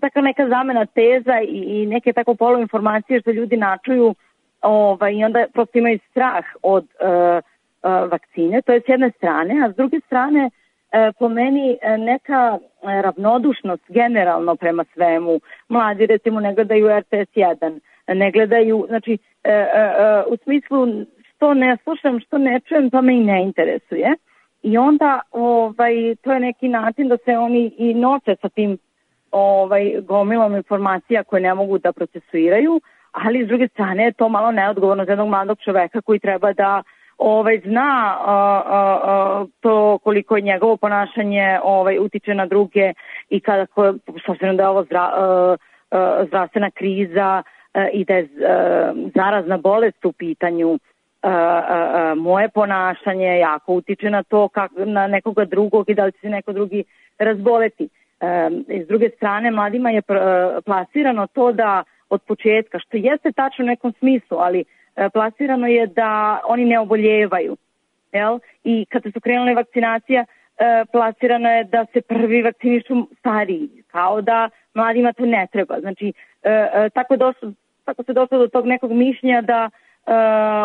taka 0.00 0.20
neka 0.20 0.48
zamena 0.48 0.86
teza 0.86 1.40
i, 1.40 1.82
i 1.82 1.86
neke 1.86 2.12
tako 2.12 2.34
poluinformacije 2.34 3.20
što 3.20 3.30
ljudi 3.30 3.56
načuju 3.56 4.14
ovaj, 4.62 5.14
i 5.14 5.24
onda 5.24 5.46
prosto 5.52 5.78
imaju 5.78 5.98
strah 6.10 6.44
od 6.62 6.84
uh, 6.84 7.44
vakcine, 7.82 8.62
to 8.62 8.72
je 8.72 8.80
s 8.80 8.88
jedne 8.88 9.10
strane, 9.10 9.64
a 9.64 9.72
s 9.72 9.76
druge 9.76 10.00
strane 10.06 10.44
uh, 10.44 10.50
po 11.18 11.28
meni 11.28 11.78
neka 11.98 12.58
ravnodušnost 12.82 13.82
generalno 13.88 14.56
prema 14.56 14.84
svemu. 14.94 15.40
Mladi 15.68 16.06
recimo 16.06 16.40
ne 16.40 16.54
gledaju 16.54 16.98
RTS 16.98 17.32
1, 17.34 17.80
ne 18.08 18.30
gledaju, 18.30 18.84
znači 18.88 19.18
u 20.26 20.36
smislu 20.36 20.86
što 21.40 21.54
ne 21.54 21.76
slušam, 21.82 22.20
što 22.20 22.38
ne 22.38 22.60
čujem, 22.60 22.90
to 22.90 23.02
me 23.02 23.14
i 23.14 23.24
ne 23.24 23.42
interesuje. 23.42 24.14
I 24.62 24.78
onda 24.78 25.20
ovaj, 25.30 26.14
to 26.22 26.32
je 26.32 26.40
neki 26.40 26.68
način 26.68 27.08
da 27.08 27.16
se 27.16 27.38
oni 27.38 27.72
i 27.78 27.94
noće 27.94 28.36
sa 28.42 28.48
tim 28.48 28.78
ovaj, 29.30 30.00
gomilom 30.00 30.54
informacija 30.54 31.24
koje 31.24 31.42
ne 31.42 31.54
mogu 31.54 31.78
da 31.78 31.92
procesuiraju, 31.92 32.80
ali 33.12 33.44
s 33.44 33.48
druge 33.48 33.68
strane 33.68 34.04
je 34.04 34.12
to 34.12 34.28
malo 34.28 34.52
neodgovorno 34.52 35.04
za 35.04 35.12
jednog 35.12 35.28
mladog 35.28 35.58
čoveka 35.64 36.00
koji 36.00 36.18
treba 36.18 36.52
da 36.52 36.82
ovaj 37.20 37.60
zna 37.64 38.16
a, 38.26 38.62
a, 38.66 39.00
a, 39.04 39.46
to 39.60 39.98
koliko 39.98 40.36
je 40.36 40.42
njegovo 40.42 40.76
ponašanje 40.76 41.58
ovaj 41.62 41.98
utiče 41.98 42.34
na 42.34 42.46
druge 42.46 42.92
i 43.30 43.40
kada 43.40 43.66
s 44.24 44.28
obzirom 44.28 44.56
da 44.56 44.62
je 44.62 44.68
ovo 44.68 44.84
zdra, 44.84 45.00
a, 45.00 45.56
a, 45.90 46.24
zdravstvena 46.26 46.70
kriza 46.70 47.42
a, 47.74 47.88
i 47.92 48.04
da 48.04 48.14
je 48.14 48.24
a, 48.24 48.92
zarazna 49.14 49.56
bolest 49.56 50.04
u 50.04 50.12
pitanju 50.12 50.78
a, 51.22 51.30
a, 51.30 51.90
a, 51.94 52.14
moje 52.14 52.48
ponašanje 52.48 53.38
jako 53.38 53.72
utiče 53.72 54.10
na 54.10 54.22
to 54.22 54.48
kak, 54.48 54.70
na 54.76 55.06
nekoga 55.06 55.44
drugog 55.44 55.90
i 55.90 55.94
da 55.94 56.04
li 56.04 56.12
će 56.12 56.18
se 56.18 56.28
neko 56.28 56.52
drugi 56.52 56.84
razboleti. 57.18 57.88
S 58.68 58.86
druge 58.88 59.10
strane, 59.16 59.50
mladima 59.50 59.90
je 59.90 60.02
plasirano 60.64 61.26
to 61.26 61.52
da 61.52 61.84
od 62.10 62.22
početka, 62.22 62.78
što 62.78 62.96
jeste 62.96 63.32
tačno 63.32 63.64
u 63.64 63.66
nekom 63.66 63.92
smislu, 63.98 64.38
ali 64.38 64.60
e, 64.60 64.64
plasirano 65.08 65.66
je 65.66 65.86
da 65.86 66.40
oni 66.44 66.64
ne 66.64 66.78
oboljevaju. 66.78 67.56
Jel? 68.12 68.38
I 68.64 68.86
kada 68.88 69.10
su 69.10 69.20
krenule 69.20 69.54
vakcinacija, 69.54 70.24
e, 70.24 70.84
plasirano 70.92 71.50
je 71.50 71.64
da 71.64 71.86
se 71.92 72.00
prvi 72.00 72.42
vakcinišu 72.42 73.06
stariji, 73.18 73.82
kao 73.86 74.20
da 74.20 74.50
mladima 74.74 75.12
to 75.12 75.26
ne 75.26 75.46
treba. 75.52 75.80
Znači, 75.80 76.12
e, 76.42 76.88
tako, 76.94 77.16
došlo, 77.16 77.52
tako 77.84 78.02
se 78.02 78.12
došlo 78.12 78.38
do 78.38 78.48
tog 78.48 78.66
nekog 78.66 78.92
mišljenja 78.92 79.40
da 79.40 79.70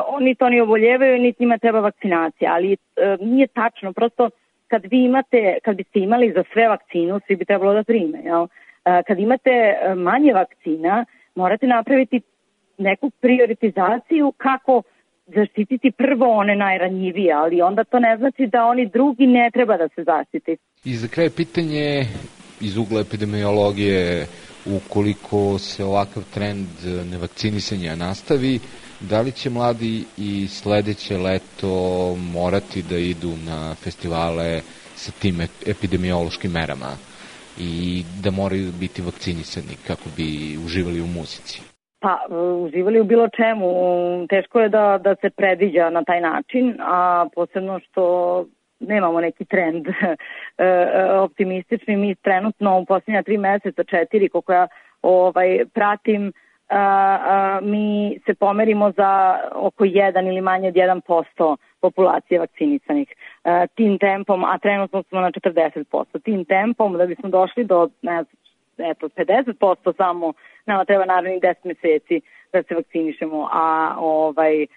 oni 0.07 0.35
to 0.35 0.49
ne 0.49 0.61
oboljevaju, 0.61 1.21
niti 1.21 1.43
njima 1.43 1.57
treba 1.57 1.79
vakcinacija, 1.79 2.53
ali 2.53 2.77
nije 3.19 3.47
tačno, 3.47 3.93
prosto 3.93 4.29
kad 4.67 4.85
vi 4.91 5.03
imate, 5.03 5.57
kad 5.63 5.75
biste 5.75 5.99
imali 5.99 6.31
za 6.31 6.43
sve 6.53 6.67
vakcinu, 6.67 7.19
svi 7.27 7.35
bi 7.35 7.45
trebalo 7.45 7.73
da 7.73 7.83
prime, 7.83 8.19
jel? 8.23 8.47
Kad 9.07 9.19
imate 9.19 9.75
manje 9.95 10.33
vakcina, 10.33 11.05
morate 11.35 11.67
napraviti 11.67 12.21
neku 12.77 13.09
prioritizaciju 13.09 14.33
kako 14.37 14.81
zaštititi 15.27 15.91
prvo 15.91 16.37
one 16.37 16.55
najranjivije, 16.55 17.33
ali 17.33 17.61
onda 17.61 17.83
to 17.83 17.99
ne 17.99 18.17
znači 18.17 18.47
da 18.47 18.65
oni 18.65 18.89
drugi 18.89 19.27
ne 19.27 19.49
treba 19.53 19.77
da 19.77 19.87
se 19.95 20.03
zaštiti. 20.03 20.57
I 20.85 20.93
za 20.95 21.07
kraj 21.07 21.29
pitanje 21.29 22.05
iz 22.61 22.77
ugla 22.77 23.01
epidemiologije, 23.01 24.25
ukoliko 24.65 25.59
se 25.59 25.83
ovakav 25.83 26.23
trend 26.33 26.67
nevakcinisanja 27.11 27.95
nastavi, 27.95 28.59
da 28.99 29.21
li 29.21 29.31
će 29.31 29.49
mladi 29.49 30.03
i 30.17 30.47
sledeće 30.47 31.17
leto 31.17 32.15
morati 32.33 32.83
da 32.89 32.97
idu 32.97 33.31
na 33.45 33.75
festivale 33.75 34.61
sa 34.95 35.11
tim 35.11 35.41
epidemiološkim 35.65 36.51
merama? 36.51 36.91
i 37.57 38.03
da 38.21 38.31
moraju 38.31 38.71
biti 38.71 39.01
vakcinisani 39.01 39.75
kako 39.87 40.09
bi 40.17 40.57
uživali 40.65 41.01
u 41.01 41.07
muzici? 41.07 41.61
Pa, 41.99 42.19
uživali 42.65 42.99
u 42.99 43.03
bilo 43.03 43.27
čemu. 43.27 43.67
Teško 44.27 44.59
je 44.59 44.69
da, 44.69 44.99
da 45.03 45.15
se 45.21 45.29
predviđa 45.29 45.89
na 45.89 46.03
taj 46.03 46.21
način, 46.21 46.77
a 46.79 47.25
posebno 47.35 47.79
što 47.79 48.45
nemamo 48.79 49.21
neki 49.21 49.45
trend 49.45 49.87
e, 49.91 49.93
optimistični. 51.19 51.97
Mi 51.97 52.15
trenutno 52.15 52.79
u 52.79 52.85
posljednja 52.85 53.23
tri 53.23 53.37
meseca, 53.37 53.83
četiri, 53.83 54.29
koliko 54.29 54.53
ja 54.53 54.67
ovaj, 55.01 55.65
pratim, 55.73 56.33
a, 56.69 56.79
a, 56.79 57.59
mi 57.61 58.19
se 58.25 58.33
pomerimo 58.33 58.91
za 58.91 59.39
oko 59.53 59.85
1 59.85 60.27
ili 60.27 60.41
manje 60.41 60.67
od 60.67 60.73
1% 60.73 61.55
populacije 61.81 62.39
vakcinisanih. 62.39 63.07
A, 63.43 63.67
tim 63.67 63.99
tempom, 63.99 64.43
a 64.43 64.57
trenutno 64.57 65.03
smo 65.03 65.21
na 65.21 65.31
40%, 65.31 66.23
tim 66.23 66.45
tempom 66.45 66.97
da 66.97 67.05
bismo 67.05 67.29
došli 67.29 67.63
do 67.63 67.89
ne 68.01 68.23
eto, 68.77 69.09
50% 69.09 69.97
samo, 69.97 70.33
nama 70.65 70.85
treba 70.85 71.05
naravno 71.05 71.29
10 71.29 71.55
meseci 71.63 72.21
da 72.53 72.63
se 72.63 72.75
vakcinišemo, 72.75 73.49
a 73.53 73.95
ovaj, 73.99 74.63
e, 74.63 74.67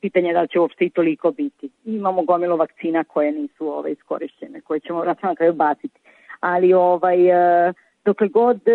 pitanje 0.00 0.28
je 0.28 0.34
da 0.34 0.46
će 0.46 0.60
uopšte 0.60 0.84
i 0.84 0.90
toliko 0.90 1.30
biti. 1.30 1.68
Imamo 1.84 2.22
gomilu 2.22 2.56
vakcina 2.56 3.04
koje 3.04 3.32
nisu 3.32 3.68
ovaj, 3.68 3.92
iskorišćene, 3.92 4.60
koje 4.60 4.80
ćemo 4.80 5.04
na 5.04 5.34
kraju 5.34 5.52
baciti. 5.52 6.00
Ali 6.40 6.72
ovaj, 6.74 7.28
e, 7.68 7.72
dokle 8.04 8.28
god 8.28 8.68
e, 8.68 8.72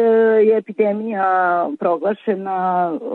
je 0.47 0.57
epidemija 0.57 1.69
proglašena, 1.79 2.91
e, 2.93 3.05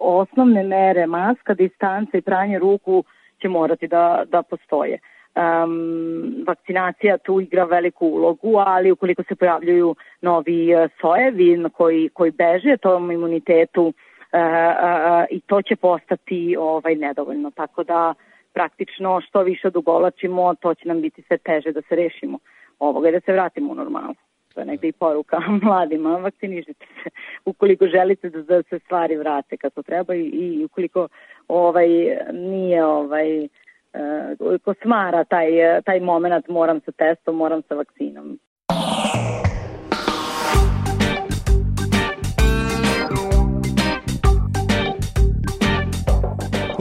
osnovne 0.00 0.62
mere, 0.62 1.06
maska, 1.06 1.54
distanca 1.54 2.18
i 2.18 2.22
pranje 2.22 2.58
ruku 2.58 3.04
će 3.42 3.48
morati 3.48 3.88
da, 3.88 4.24
da 4.26 4.42
postoje. 4.42 4.98
Um, 5.34 6.44
vakcinacija 6.46 7.18
tu 7.18 7.40
igra 7.40 7.64
veliku 7.64 8.06
ulogu, 8.06 8.56
ali 8.58 8.92
ukoliko 8.92 9.22
se 9.22 9.34
pojavljuju 9.34 9.96
novi 10.20 10.72
e, 10.72 10.88
sojevi 11.00 11.64
koji, 11.72 12.08
koji 12.08 12.30
beže 12.30 12.76
tom 12.76 13.10
imunitetu 13.10 13.82
uh, 13.82 13.92
uh, 13.92 15.24
i 15.30 15.40
to 15.40 15.62
će 15.62 15.76
postati 15.76 16.56
ovaj 16.58 16.94
nedovoljno. 16.94 17.50
Tako 17.50 17.84
da 17.84 18.14
praktično 18.52 19.20
što 19.20 19.42
više 19.42 19.68
odugovlačimo, 19.68 20.54
to 20.54 20.74
će 20.74 20.88
nam 20.88 21.00
biti 21.00 21.22
sve 21.22 21.38
teže 21.38 21.72
da 21.72 21.82
se 21.82 21.96
rešimo 21.96 22.38
ovoga 22.78 23.08
i 23.08 23.12
da 23.12 23.20
se 23.20 23.32
vratimo 23.32 23.72
u 23.72 23.74
normalu 23.74 24.14
to 24.54 24.60
je 24.60 24.66
negde 24.66 24.88
i 24.88 24.92
poruka 24.92 25.40
mladima, 25.62 26.16
vakcinišite 26.16 26.86
se 27.02 27.10
ukoliko 27.44 27.86
želite 27.86 28.30
da, 28.30 28.42
da 28.42 28.62
se 28.62 28.78
stvari 28.78 29.16
vrate 29.16 29.56
kako 29.56 29.82
treba 29.82 30.14
i, 30.14 30.20
i 30.20 30.64
ukoliko 30.64 31.08
ovaj 31.48 31.88
nije 32.32 32.84
ovaj 32.84 33.48
uh, 33.94 34.58
ko 34.64 34.74
smara 34.82 35.24
taj, 35.24 35.48
taj 35.84 36.00
moment 36.00 36.48
moram 36.48 36.80
sa 36.84 36.92
testom, 36.92 37.36
moram 37.36 37.62
sa 37.68 37.74
vakcinom. 37.74 38.38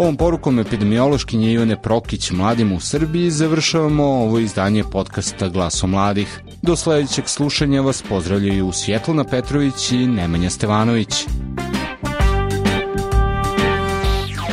Ovom 0.02 0.18
porukom 0.18 0.60
epidemiološkinje 0.60 1.52
Ivane 1.52 1.76
Prokić 1.82 2.32
mladima 2.32 2.76
u 2.76 2.80
Srbiji 2.80 3.30
završavamo 3.30 4.04
ovo 4.04 4.40
izdanje 4.40 4.84
podcasta 4.92 5.50
Glaso 5.50 5.88
mladih. 5.88 6.42
Do 6.62 6.76
sledećeg 6.76 7.28
slušanja 7.28 7.82
vas 7.82 8.04
pozdravljaju 8.10 8.72
Svjetlana 8.72 9.24
Petrović 9.24 9.92
i 9.92 10.08
Nemanja 10.08 10.50
Stevanović. 10.50 11.26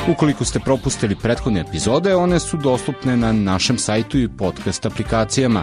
Ukoliko 0.08 0.44
ste 0.44 0.60
propustili 0.60 1.16
prethodne 1.16 1.60
epizode, 1.60 2.14
one 2.16 2.40
su 2.40 2.56
dostupne 2.56 3.16
na 3.16 3.32
našem 3.32 3.78
sajtu 3.78 4.18
i 4.18 4.28
podcast 4.28 4.86
aplikacijama. 4.86 5.62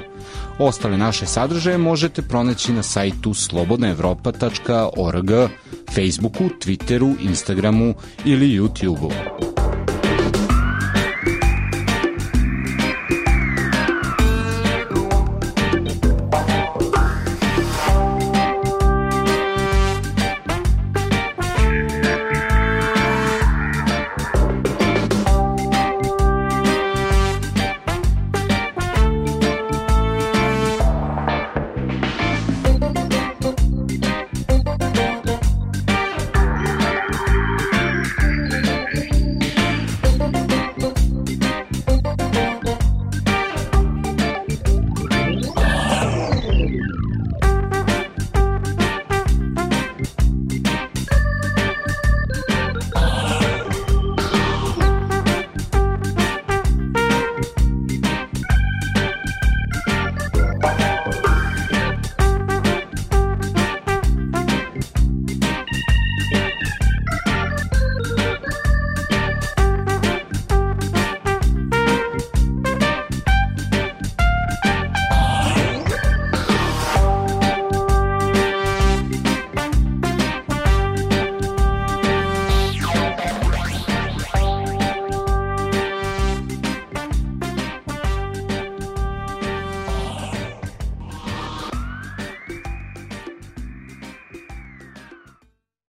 Ostale 0.60 0.97
naše 0.97 1.25
sadržaje 1.25 1.77
možete 1.77 2.21
pronaći 2.21 2.73
na 2.73 2.84
sajtu 2.84 3.34
slobodnaevropa.org, 3.34 5.31
Facebooku, 5.95 6.43
Twitteru, 6.43 7.15
Instagramu 7.21 7.93
ili 8.25 8.60
YouTubeu. 8.60 9.55